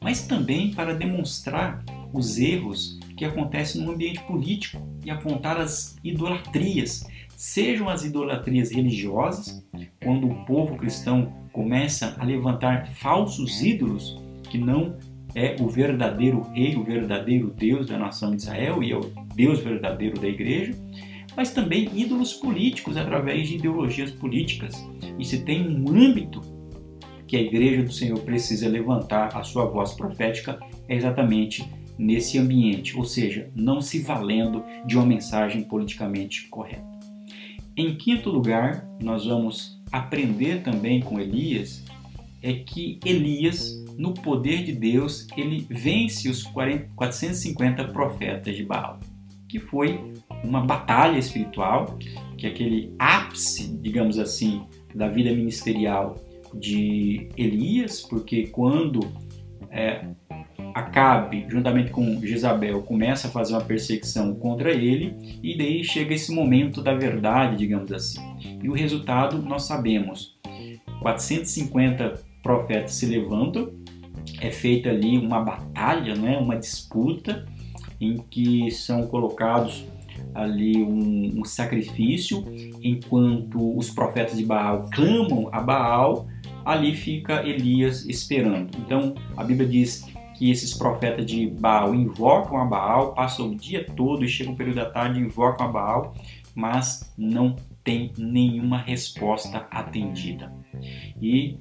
mas 0.00 0.26
também 0.26 0.72
para 0.72 0.94
demonstrar 0.94 1.84
os 2.12 2.38
erros 2.38 2.98
que 3.16 3.24
acontecem 3.24 3.82
no 3.82 3.92
ambiente 3.92 4.20
político 4.22 4.80
e 5.04 5.10
apontar 5.10 5.60
as 5.60 5.96
idolatrias, 6.02 7.06
sejam 7.36 7.88
as 7.88 8.02
idolatrias 8.02 8.70
religiosas, 8.70 9.62
quando 10.02 10.26
o 10.26 10.44
povo 10.46 10.76
cristão 10.76 11.32
começa 11.52 12.16
a 12.18 12.24
levantar 12.24 12.88
falsos 12.94 13.62
ídolos 13.62 14.18
que 14.44 14.56
não 14.56 14.96
é 15.34 15.56
o 15.60 15.68
verdadeiro 15.68 16.42
rei, 16.52 16.76
o 16.76 16.84
verdadeiro 16.84 17.52
Deus 17.56 17.86
da 17.86 17.98
nação 17.98 18.30
de 18.30 18.42
Israel 18.42 18.82
e 18.82 18.92
é 18.92 18.96
o 18.96 19.10
Deus 19.34 19.60
verdadeiro 19.60 20.20
da 20.20 20.28
igreja, 20.28 20.72
mas 21.36 21.52
também 21.52 21.88
ídolos 21.94 22.34
políticos 22.34 22.96
através 22.96 23.48
de 23.48 23.56
ideologias 23.56 24.10
políticas. 24.10 24.74
E 25.18 25.24
se 25.24 25.44
tem 25.44 25.68
um 25.68 25.88
âmbito 25.88 26.40
que 27.26 27.36
a 27.36 27.40
igreja 27.40 27.82
do 27.82 27.92
Senhor 27.92 28.18
precisa 28.20 28.68
levantar 28.68 29.36
a 29.36 29.42
sua 29.42 29.66
voz 29.66 29.92
profética, 29.92 30.58
é 30.88 30.96
exatamente 30.96 31.68
nesse 31.98 32.38
ambiente, 32.38 32.96
ou 32.96 33.04
seja, 33.04 33.50
não 33.54 33.80
se 33.80 33.98
valendo 34.00 34.64
de 34.86 34.96
uma 34.96 35.04
mensagem 35.04 35.62
politicamente 35.62 36.48
correta. 36.48 36.86
Em 37.76 37.94
quinto 37.96 38.30
lugar, 38.30 38.88
nós 39.00 39.26
vamos 39.26 39.80
aprender 39.92 40.62
também 40.62 41.00
com 41.00 41.20
Elias 41.20 41.84
é 42.42 42.52
que 42.52 42.98
Elias 43.04 43.84
no 43.98 44.14
poder 44.14 44.62
de 44.62 44.72
Deus, 44.72 45.26
ele 45.36 45.66
vence 45.68 46.28
os 46.28 46.44
40, 46.44 46.90
450 46.94 47.88
profetas 47.88 48.56
de 48.56 48.64
Baal, 48.64 49.00
que 49.48 49.58
foi 49.58 50.14
uma 50.44 50.64
batalha 50.64 51.18
espiritual, 51.18 51.98
que 52.36 52.46
é 52.46 52.50
aquele 52.50 52.94
ápice, 52.98 53.76
digamos 53.82 54.18
assim, 54.18 54.62
da 54.94 55.08
vida 55.08 55.30
ministerial 55.32 56.16
de 56.54 57.28
Elias, 57.36 58.00
porque 58.00 58.46
quando 58.46 59.00
é, 59.70 60.06
Acabe, 60.74 61.44
juntamente 61.48 61.90
com 61.90 62.20
Jezabel, 62.20 62.82
começa 62.82 63.26
a 63.26 63.30
fazer 63.30 63.54
uma 63.54 63.64
perseguição 63.64 64.34
contra 64.34 64.72
ele, 64.72 65.16
e 65.42 65.56
daí 65.56 65.82
chega 65.82 66.14
esse 66.14 66.32
momento 66.32 66.80
da 66.80 66.94
verdade, 66.94 67.56
digamos 67.56 67.90
assim. 67.90 68.20
E 68.62 68.68
o 68.68 68.72
resultado 68.72 69.42
nós 69.42 69.64
sabemos: 69.64 70.38
450 71.00 72.20
profetas 72.42 72.92
se 72.92 73.06
levantam 73.06 73.72
é 74.40 74.50
feita 74.50 74.90
ali 74.90 75.18
uma 75.18 75.40
batalha, 75.40 76.14
né, 76.14 76.38
uma 76.38 76.56
disputa 76.56 77.46
em 78.00 78.16
que 78.16 78.70
são 78.70 79.06
colocados 79.06 79.84
ali 80.34 80.82
um, 80.82 81.40
um, 81.40 81.44
sacrifício, 81.44 82.44
enquanto 82.82 83.76
os 83.76 83.90
profetas 83.90 84.36
de 84.36 84.44
Baal 84.44 84.86
clamam 84.92 85.48
a 85.52 85.60
Baal, 85.60 86.26
ali 86.64 86.94
fica 86.94 87.46
Elias 87.46 88.04
esperando. 88.04 88.76
Então 88.78 89.14
a 89.36 89.44
Bíblia 89.44 89.68
diz 89.68 90.04
que 90.36 90.50
esses 90.50 90.74
profetas 90.74 91.26
de 91.26 91.48
Baal 91.48 91.94
invocam 91.94 92.58
a 92.58 92.64
Baal, 92.64 93.14
passam 93.14 93.50
o 93.50 93.56
dia 93.56 93.84
todo 93.96 94.24
e 94.24 94.28
chega 94.28 94.50
o 94.50 94.56
período 94.56 94.76
da 94.76 94.86
tarde 94.86 95.20
invocam 95.20 95.66
a 95.66 95.70
Baal, 95.70 96.14
mas 96.54 97.12
não 97.16 97.56
tem 97.82 98.12
nenhuma 98.16 98.78
resposta 98.78 99.66
atendida. 99.70 100.52
E 101.20 101.56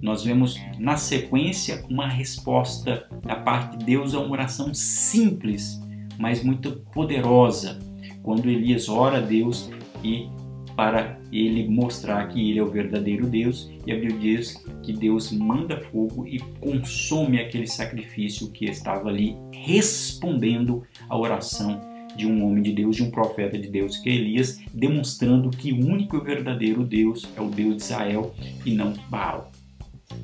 nós 0.00 0.24
vemos 0.24 0.60
na 0.78 0.96
sequência 0.96 1.84
uma 1.88 2.08
resposta 2.08 3.06
da 3.24 3.36
parte 3.36 3.78
de 3.78 3.84
Deus 3.84 4.14
a 4.14 4.20
uma 4.20 4.32
oração 4.32 4.74
simples, 4.74 5.80
mas 6.18 6.42
muito 6.42 6.72
poderosa, 6.92 7.78
quando 8.22 8.50
Elias 8.50 8.88
ora 8.88 9.18
a 9.18 9.20
Deus 9.20 9.70
e 10.02 10.28
para 10.76 11.18
ele 11.30 11.68
mostrar 11.68 12.28
que 12.28 12.50
ele 12.50 12.58
é 12.58 12.62
o 12.62 12.70
verdadeiro 12.70 13.26
Deus, 13.26 13.70
e 13.86 13.92
a 13.92 13.94
Bíblia 13.94 14.18
diz 14.18 14.64
que 14.82 14.92
Deus 14.92 15.30
manda 15.30 15.80
fogo 15.80 16.26
e 16.26 16.38
consome 16.60 17.38
aquele 17.38 17.66
sacrifício 17.66 18.50
que 18.50 18.64
estava 18.64 19.08
ali 19.08 19.36
respondendo 19.52 20.82
à 21.08 21.16
oração 21.16 21.80
de 22.16 22.26
um 22.26 22.44
homem 22.44 22.62
de 22.62 22.72
Deus, 22.72 22.96
de 22.96 23.02
um 23.02 23.10
profeta 23.10 23.58
de 23.58 23.68
Deus, 23.68 23.96
que 23.98 24.10
é 24.10 24.14
Elias, 24.14 24.60
demonstrando 24.72 25.50
que 25.50 25.72
o 25.72 25.86
único 25.86 26.16
e 26.16 26.20
verdadeiro 26.20 26.84
Deus 26.84 27.28
é 27.36 27.40
o 27.40 27.48
Deus 27.48 27.76
de 27.76 27.82
Israel 27.82 28.34
e 28.64 28.72
não 28.72 28.92
Baal. 29.08 29.51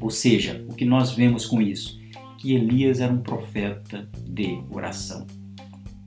Ou 0.01 0.11
seja, 0.11 0.65
o 0.69 0.75
que 0.75 0.85
nós 0.85 1.13
vemos 1.13 1.47
com 1.47 1.61
isso? 1.61 1.99
Que 2.39 2.55
Elias 2.55 3.01
era 3.01 3.13
um 3.13 3.23
profeta 3.23 4.09
de 4.25 4.63
oração. 4.71 5.27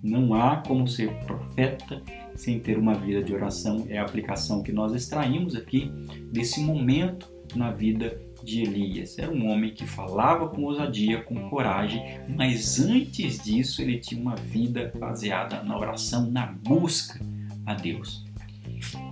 Não 0.01 0.33
há 0.33 0.57
como 0.57 0.87
ser 0.87 1.13
profeta 1.25 2.01
sem 2.35 2.59
ter 2.59 2.77
uma 2.77 2.95
vida 2.95 3.23
de 3.23 3.33
oração. 3.33 3.85
É 3.87 3.97
a 3.97 4.03
aplicação 4.03 4.63
que 4.63 4.71
nós 4.71 4.93
extraímos 4.93 5.55
aqui 5.55 5.91
desse 6.31 6.59
momento 6.61 7.31
na 7.55 7.71
vida 7.71 8.19
de 8.43 8.61
Elias. 8.61 9.17
Era 9.19 9.31
um 9.31 9.49
homem 9.49 9.73
que 9.73 9.85
falava 9.85 10.47
com 10.47 10.63
ousadia, 10.63 11.21
com 11.21 11.49
coragem, 11.49 12.01
mas 12.27 12.79
antes 12.79 13.43
disso 13.43 13.81
ele 13.81 13.99
tinha 13.99 14.19
uma 14.19 14.35
vida 14.35 14.91
baseada 14.97 15.61
na 15.63 15.77
oração, 15.77 16.29
na 16.31 16.47
busca 16.47 17.19
a 17.65 17.73
Deus. 17.73 18.25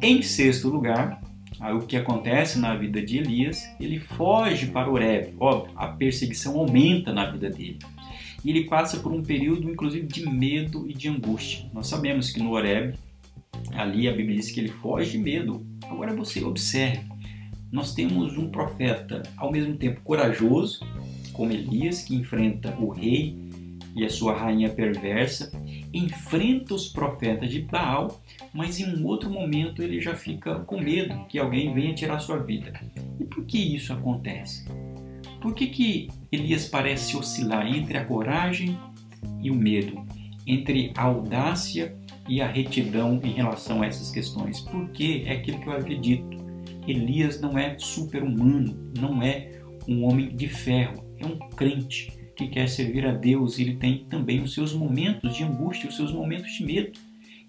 Em 0.02 0.22
sexto 0.22 0.70
lugar, 0.70 1.22
Aí 1.60 1.74
o 1.74 1.82
que 1.82 1.98
acontece 1.98 2.58
na 2.58 2.76
vida 2.76 3.02
de 3.02 3.18
Elias? 3.18 3.70
Ele 3.80 4.00
foge 4.00 4.68
para 4.68 4.90
Oreb. 4.90 5.34
Óbvio, 5.40 5.74
a 5.76 5.88
perseguição 5.88 6.58
aumenta 6.58 7.12
na 7.12 7.30
vida 7.30 7.50
dele. 7.50 7.80
E 8.44 8.50
ele 8.50 8.66
passa 8.66 8.98
por 8.98 9.12
um 9.12 9.22
período, 9.22 9.70
inclusive, 9.70 10.08
de 10.08 10.28
medo 10.30 10.90
e 10.90 10.94
de 10.94 11.10
angústia. 11.10 11.70
Nós 11.74 11.88
sabemos 11.88 12.32
que 12.32 12.40
no 12.40 12.52
Oreb, 12.52 12.96
ali 13.74 14.08
a 14.08 14.14
Bíblia 14.14 14.38
diz 14.38 14.52
que 14.52 14.60
ele 14.60 14.70
foge 14.70 15.12
de 15.12 15.18
medo. 15.18 15.66
Agora 15.84 16.16
você 16.16 16.44
observe, 16.44 17.02
nós 17.72 17.94
temos 17.94 18.38
um 18.38 18.50
profeta 18.50 19.24
ao 19.36 19.52
mesmo 19.52 19.76
tempo 19.76 20.02
corajoso, 20.02 20.80
como 21.34 21.52
Elias, 21.52 22.04
que 22.04 22.16
enfrenta 22.16 22.76
o 22.80 22.90
rei 22.90 23.38
e 23.96 24.06
a 24.06 24.10
sua 24.10 24.34
rainha 24.34 24.70
perversa, 24.70 25.52
enfrenta 25.94 26.74
os 26.74 26.88
profetas 26.88 27.50
de 27.50 27.62
Baal, 27.62 28.22
mas 28.54 28.80
em 28.80 28.96
um 28.96 29.06
outro 29.06 29.30
momento 29.30 29.82
ele 29.82 30.00
já 30.00 30.16
fica 30.16 30.60
com 30.60 30.80
medo 30.80 31.26
que 31.28 31.40
alguém 31.40 31.74
venha 31.74 31.94
tirar 31.94 32.20
sua 32.20 32.38
vida. 32.38 32.74
E 33.20 33.26
por 33.26 33.46
que 33.46 33.58
isso 33.58 33.94
acontece? 33.94 34.66
Por 35.42 35.54
que, 35.54 35.68
que 35.68 36.10
Elias 36.32 36.68
parece 36.68 37.16
oscilar 37.16 37.66
entre 37.68 37.98
a 37.98 38.06
coragem 38.06 38.78
e 39.42 39.50
o 39.50 39.56
medo, 39.56 40.06
entre 40.46 40.92
a 40.96 41.04
audácia 41.04 41.96
e 42.28 42.42
a 42.42 42.48
retidão 42.48 43.20
em 43.24 43.32
relação 43.32 43.82
a 43.82 43.86
essas 43.86 44.12
questões? 44.12 44.60
Porque 44.60 45.24
é 45.26 45.34
aquilo 45.34 45.60
que 45.60 45.68
eu 45.68 45.74
havia 45.74 45.98
dito. 45.98 46.38
Elias 46.88 47.40
não 47.40 47.58
é 47.58 47.78
super-humano, 47.78 48.92
não 49.00 49.22
é 49.22 49.62
um 49.88 50.04
homem 50.04 50.36
de 50.36 50.48
ferro, 50.48 51.06
é 51.18 51.26
um 51.26 51.38
crente 51.50 52.12
que 52.36 52.48
quer 52.48 52.68
servir 52.68 53.06
a 53.06 53.12
Deus, 53.12 53.60
ele 53.60 53.76
tem 53.76 54.06
também 54.10 54.42
os 54.42 54.54
seus 54.54 54.74
momentos 54.74 55.36
de 55.36 55.44
angústia, 55.44 55.90
os 55.90 55.96
seus 55.96 56.12
momentos 56.12 56.52
de 56.54 56.66
medo. 56.66 56.92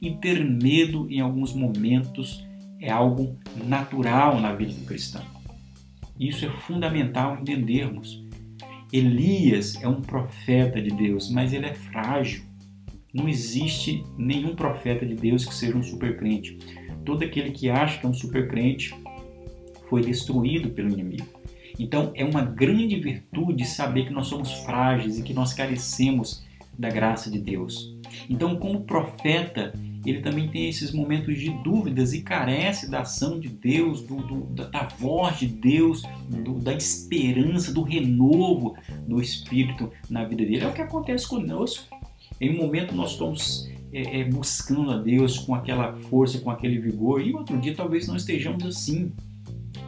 E 0.00 0.10
ter 0.12 0.44
medo 0.44 1.06
em 1.10 1.20
alguns 1.20 1.52
momentos 1.52 2.44
é 2.80 2.90
algo 2.90 3.38
natural 3.66 4.40
na 4.40 4.54
vida 4.54 4.72
do 4.72 4.86
cristão. 4.86 5.22
Isso 6.18 6.44
é 6.44 6.50
fundamental 6.50 7.38
entendermos. 7.40 8.24
Elias 8.92 9.76
é 9.82 9.88
um 9.88 10.00
profeta 10.00 10.80
de 10.80 10.90
Deus, 10.90 11.30
mas 11.30 11.52
ele 11.52 11.66
é 11.66 11.74
frágil. 11.74 12.42
Não 13.12 13.28
existe 13.28 14.04
nenhum 14.16 14.54
profeta 14.54 15.04
de 15.04 15.14
Deus 15.14 15.44
que 15.44 15.54
seja 15.54 15.76
um 15.76 15.82
supercrente. 15.82 16.58
Todo 17.04 17.22
aquele 17.22 17.50
que 17.50 17.68
acha 17.68 17.98
que 17.98 18.06
é 18.06 18.08
um 18.08 18.14
supercrente 18.14 18.94
foi 19.88 20.02
destruído 20.02 20.70
pelo 20.70 20.90
inimigo. 20.90 21.40
Então, 21.78 22.12
é 22.14 22.24
uma 22.24 22.42
grande 22.42 22.96
virtude 23.00 23.64
saber 23.64 24.04
que 24.04 24.12
nós 24.12 24.26
somos 24.26 24.52
frágeis 24.64 25.18
e 25.18 25.22
que 25.22 25.32
nós 25.32 25.54
carecemos 25.54 26.44
da 26.78 26.88
graça 26.88 27.30
de 27.30 27.38
Deus. 27.38 27.96
Então, 28.28 28.56
como 28.56 28.82
profeta, 28.82 29.72
ele 30.04 30.20
também 30.20 30.48
tem 30.48 30.68
esses 30.68 30.92
momentos 30.92 31.38
de 31.38 31.50
dúvidas 31.62 32.12
e 32.12 32.22
carece 32.22 32.90
da 32.90 33.00
ação 33.00 33.38
de 33.38 33.48
Deus, 33.48 34.02
do, 34.02 34.16
do, 34.16 34.40
da 34.54 34.88
voz 34.98 35.38
de 35.38 35.46
Deus, 35.46 36.02
do, 36.28 36.54
da 36.54 36.72
esperança, 36.72 37.72
do 37.72 37.82
renovo 37.82 38.76
do 39.06 39.20
Espírito 39.20 39.90
na 40.08 40.24
vida 40.24 40.44
dele. 40.44 40.60
É 40.60 40.66
o 40.66 40.72
que 40.72 40.80
acontece 40.80 41.28
conosco. 41.28 41.84
Em 42.40 42.50
um 42.54 42.56
momento 42.56 42.94
nós 42.94 43.12
estamos 43.12 43.68
é, 43.92 44.20
é, 44.20 44.24
buscando 44.24 44.90
a 44.92 44.96
Deus 44.96 45.38
com 45.38 45.54
aquela 45.54 45.92
força, 45.92 46.40
com 46.40 46.50
aquele 46.50 46.78
vigor, 46.78 47.20
e 47.20 47.34
outro 47.34 47.58
dia 47.58 47.74
talvez 47.74 48.08
não 48.08 48.16
estejamos 48.16 48.64
assim. 48.64 49.12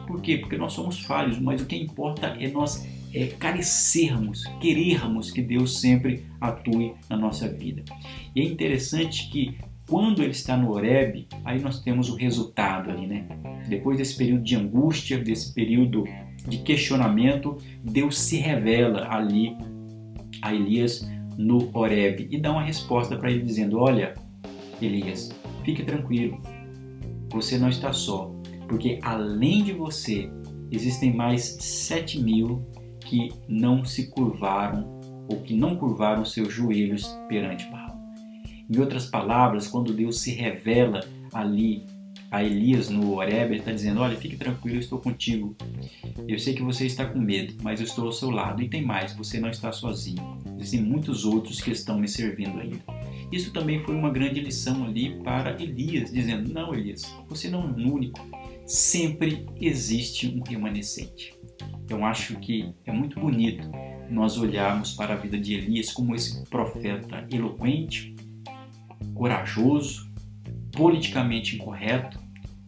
Por 0.05 0.21
quê? 0.21 0.37
Porque 0.37 0.57
nós 0.57 0.73
somos 0.73 0.99
falhos, 0.99 1.39
mas 1.39 1.61
o 1.61 1.65
que 1.65 1.75
importa 1.75 2.27
é 2.39 2.47
nós 2.49 2.85
é, 3.13 3.27
carecermos, 3.27 4.43
querermos 4.59 5.31
que 5.31 5.41
Deus 5.41 5.79
sempre 5.79 6.25
atue 6.39 6.93
na 7.09 7.17
nossa 7.17 7.47
vida. 7.47 7.83
E 8.35 8.41
é 8.41 8.43
interessante 8.43 9.29
que 9.29 9.57
quando 9.87 10.21
ele 10.21 10.31
está 10.31 10.55
no 10.55 10.71
Horeb, 10.71 11.27
aí 11.43 11.61
nós 11.61 11.81
temos 11.81 12.09
o 12.09 12.15
resultado 12.15 12.89
ali, 12.89 13.05
né? 13.05 13.27
Depois 13.67 13.97
desse 13.97 14.15
período 14.15 14.43
de 14.43 14.55
angústia, 14.55 15.17
desse 15.17 15.53
período 15.53 16.05
de 16.47 16.57
questionamento, 16.59 17.57
Deus 17.83 18.17
se 18.17 18.37
revela 18.37 19.07
ali 19.13 19.55
a 20.41 20.53
Elias 20.53 21.07
no 21.37 21.69
Horeb 21.77 22.27
e 22.29 22.37
dá 22.37 22.51
uma 22.51 22.63
resposta 22.63 23.17
para 23.17 23.31
ele 23.31 23.43
dizendo: 23.43 23.79
Olha, 23.79 24.13
Elias, 24.81 25.31
fique 25.63 25.83
tranquilo, 25.83 26.41
você 27.29 27.57
não 27.57 27.69
está 27.69 27.91
só, 27.91 28.33
porque 28.67 28.99
além 29.01 29.63
de 29.63 29.73
você 29.73 30.29
existem 30.71 31.13
mais 31.13 31.57
sete 31.59 32.21
mil 32.21 32.65
que 33.01 33.31
não 33.47 33.83
se 33.85 34.07
curvaram 34.07 34.99
ou 35.29 35.41
que 35.41 35.55
não 35.55 35.75
curvaram 35.75 36.25
seus 36.25 36.51
joelhos 36.51 37.07
perante 37.27 37.69
Baal. 37.69 37.92
Em 38.69 38.79
outras 38.79 39.05
palavras, 39.05 39.67
quando 39.67 39.93
Deus 39.93 40.21
se 40.21 40.31
revela 40.31 41.01
ali 41.33 41.85
a 42.33 42.43
Elias 42.43 42.89
no 42.89 43.13
Horeb, 43.13 43.51
ele 43.51 43.59
está 43.59 43.71
dizendo: 43.71 44.01
Olha, 44.01 44.17
fique 44.17 44.35
tranquilo, 44.35 44.77
eu 44.77 44.79
estou 44.79 44.99
contigo. 44.99 45.55
Eu 46.27 46.39
sei 46.39 46.55
que 46.55 46.63
você 46.63 46.87
está 46.87 47.05
com 47.05 47.19
medo, 47.19 47.53
mas 47.61 47.79
eu 47.79 47.85
estou 47.85 48.05
ao 48.05 48.11
seu 48.11 48.31
lado. 48.31 48.61
E 48.63 48.67
tem 48.67 48.81
mais, 48.81 49.13
você 49.13 49.39
não 49.39 49.49
está 49.49 49.71
sozinho. 49.71 50.39
Existem 50.57 50.81
muitos 50.81 51.25
outros 51.25 51.61
que 51.61 51.69
estão 51.69 51.99
me 51.99 52.07
servindo 52.07 52.59
ainda. 52.59 52.79
Isso 53.31 53.53
também 53.53 53.79
foi 53.83 53.95
uma 53.95 54.09
grande 54.09 54.39
lição 54.39 54.83
ali 54.83 55.21
para 55.23 55.61
Elias, 55.61 56.11
dizendo: 56.11 56.51
Não, 56.51 56.73
Elias, 56.73 57.03
você 57.29 57.49
não 57.49 57.63
é 57.63 57.71
o 57.71 57.93
único. 57.93 58.19
Sempre 58.65 59.45
existe 59.61 60.27
um 60.27 60.41
remanescente. 60.41 61.35
Eu 61.87 62.03
acho 62.03 62.39
que 62.39 62.73
é 62.85 62.91
muito 62.91 63.19
bonito 63.19 63.69
nós 64.09 64.37
olharmos 64.37 64.93
para 64.93 65.13
a 65.13 65.17
vida 65.17 65.37
de 65.37 65.53
Elias 65.53 65.91
como 65.91 66.15
esse 66.15 66.43
profeta 66.49 67.27
eloquente, 67.31 68.12
corajoso, 69.13 70.11
politicamente 70.71 71.55
incorreto, 71.55 72.19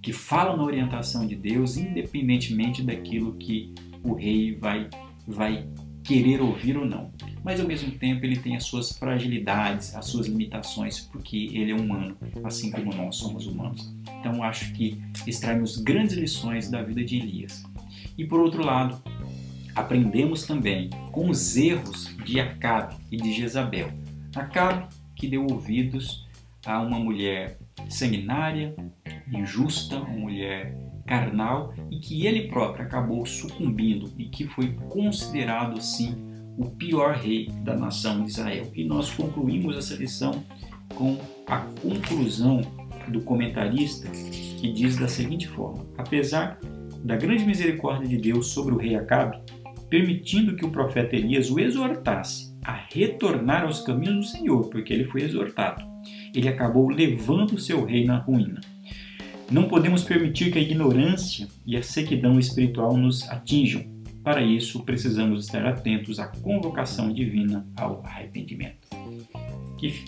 que 0.02 0.14
fala 0.14 0.56
na 0.56 0.64
orientação 0.64 1.26
de 1.26 1.36
Deus, 1.36 1.78
independentemente 1.78 2.84
daquilo 2.84 3.34
que 3.36 3.74
o 4.04 4.14
rei 4.14 4.56
vai, 4.56 4.88
vai 5.28 5.68
querer 6.04 6.42
ouvir 6.42 6.78
ou 6.78 6.86
não. 6.86 7.12
Mas 7.44 7.60
ao 7.60 7.68
mesmo 7.68 7.92
tempo 7.92 8.24
ele 8.24 8.38
tem 8.38 8.56
as 8.56 8.64
suas 8.64 8.92
fragilidades, 8.92 9.96
as 9.96 10.06
suas 10.06 10.28
limitações, 10.28 11.00
porque 11.00 11.50
ele 11.54 11.72
é 11.72 11.76
humano, 11.76 12.16
assim 12.44 12.72
como 12.72 12.94
nós 12.94 13.16
somos 13.16 13.48
humanos. 13.48 13.92
Então 14.20 14.44
acho 14.44 14.72
que 14.74 15.02
extraímos 15.26 15.78
grandes 15.78 16.16
lições 16.16 16.70
da 16.70 16.84
vida 16.84 17.04
de 17.04 17.18
Elias. 17.18 17.64
E 18.18 18.26
por 18.26 18.40
outro 18.40 18.64
lado, 18.64 19.02
aprendemos 19.76 20.46
também 20.46 20.90
com 21.12 21.30
os 21.30 21.58
erros 21.58 22.16
de 22.24 22.40
Acabe 22.40 22.96
e 23.12 23.18
de 23.18 23.34
Jezabel. 23.34 23.90
Acabe 24.36 24.88
que 25.16 25.28
deu 25.28 25.46
ouvidos 25.50 26.25
a 26.66 26.82
uma 26.82 27.00
mulher 27.00 27.58
sanguinária, 27.90 28.76
injusta, 29.32 29.98
uma 29.98 30.18
mulher 30.18 30.76
carnal 31.06 31.74
e 31.92 32.00
que 32.00 32.26
ele 32.26 32.48
próprio 32.48 32.86
acabou 32.86 33.26
sucumbindo 33.26 34.12
e 34.18 34.26
que 34.26 34.48
foi 34.48 34.74
considerado 34.90 35.78
assim 35.78 36.16
o 36.58 36.70
pior 36.70 37.16
rei 37.16 37.48
da 37.62 37.76
nação 37.76 38.24
de 38.24 38.32
Israel. 38.32 38.72
E 38.74 38.84
nós 38.84 39.10
concluímos 39.12 39.78
essa 39.78 39.96
lição 39.96 40.44
com 40.96 41.18
a 41.48 41.58
conclusão 41.82 42.62
do 43.08 43.22
comentarista 43.22 44.10
que 44.10 44.72
diz 44.72 44.98
da 44.98 45.08
seguinte 45.08 45.48
forma: 45.48 45.86
apesar 45.98 46.60
da 47.04 47.16
grande 47.16 47.46
misericórdia 47.46 48.08
de 48.08 48.18
Deus 48.18 48.48
sobre 48.48 48.74
o 48.74 48.78
rei 48.78 48.96
Acabe, 48.96 49.40
permitindo 49.90 50.56
que 50.56 50.66
o 50.66 50.72
profeta 50.72 51.16
Elias 51.16 51.52
o 51.52 51.60
exortasse 51.60 52.56
a 52.64 52.74
retornar 52.74 53.64
aos 53.64 53.82
caminhos 53.82 54.16
do 54.16 54.24
Senhor, 54.24 54.70
porque 54.70 54.92
ele 54.92 55.06
foi 55.06 55.22
exortado 55.22 55.95
ele 56.36 56.50
acabou 56.50 56.90
levando 56.90 57.60
seu 57.60 57.86
reino 57.86 58.14
à 58.14 58.18
ruína. 58.18 58.62
Não 59.50 59.68
podemos 59.68 60.04
permitir 60.04 60.52
que 60.52 60.58
a 60.58 60.62
ignorância 60.62 61.48
e 61.66 61.78
a 61.78 61.84
sequidão 61.84 62.40
espiritual 62.40 62.98
nos 62.98 63.28
atinjam. 63.30 63.84
Para 64.24 64.42
isso, 64.42 64.84
precisamos 64.84 65.46
estar 65.46 65.66
atentos 65.66 66.20
à 66.20 66.28
convocação 66.28 67.14
divina 67.14 67.66
ao 67.78 68.04
arrependimento. 68.04 68.88
Que 69.78 70.04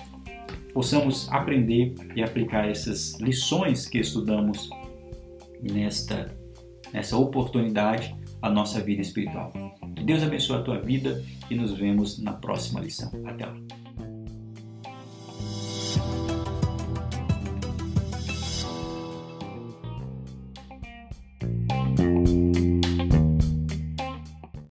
possamos 0.73 1.31
aprender 1.31 1.93
e 2.15 2.23
aplicar 2.23 2.67
essas 2.67 3.19
lições 3.19 3.87
que 3.87 3.99
estudamos 3.99 4.69
nesta, 5.61 6.35
nessa 6.91 7.15
oportunidade 7.15 8.15
à 8.41 8.49
nossa 8.49 8.81
vida 8.81 9.01
espiritual. 9.01 9.53
Que 9.95 10.03
Deus 10.03 10.23
abençoe 10.23 10.57
a 10.57 10.61
tua 10.61 10.79
vida 10.79 11.23
e 11.49 11.55
nos 11.55 11.71
vemos 11.77 12.19
na 12.19 12.33
próxima 12.33 12.79
lição. 12.79 13.11
Até 13.25 13.45
lá. 13.45 13.86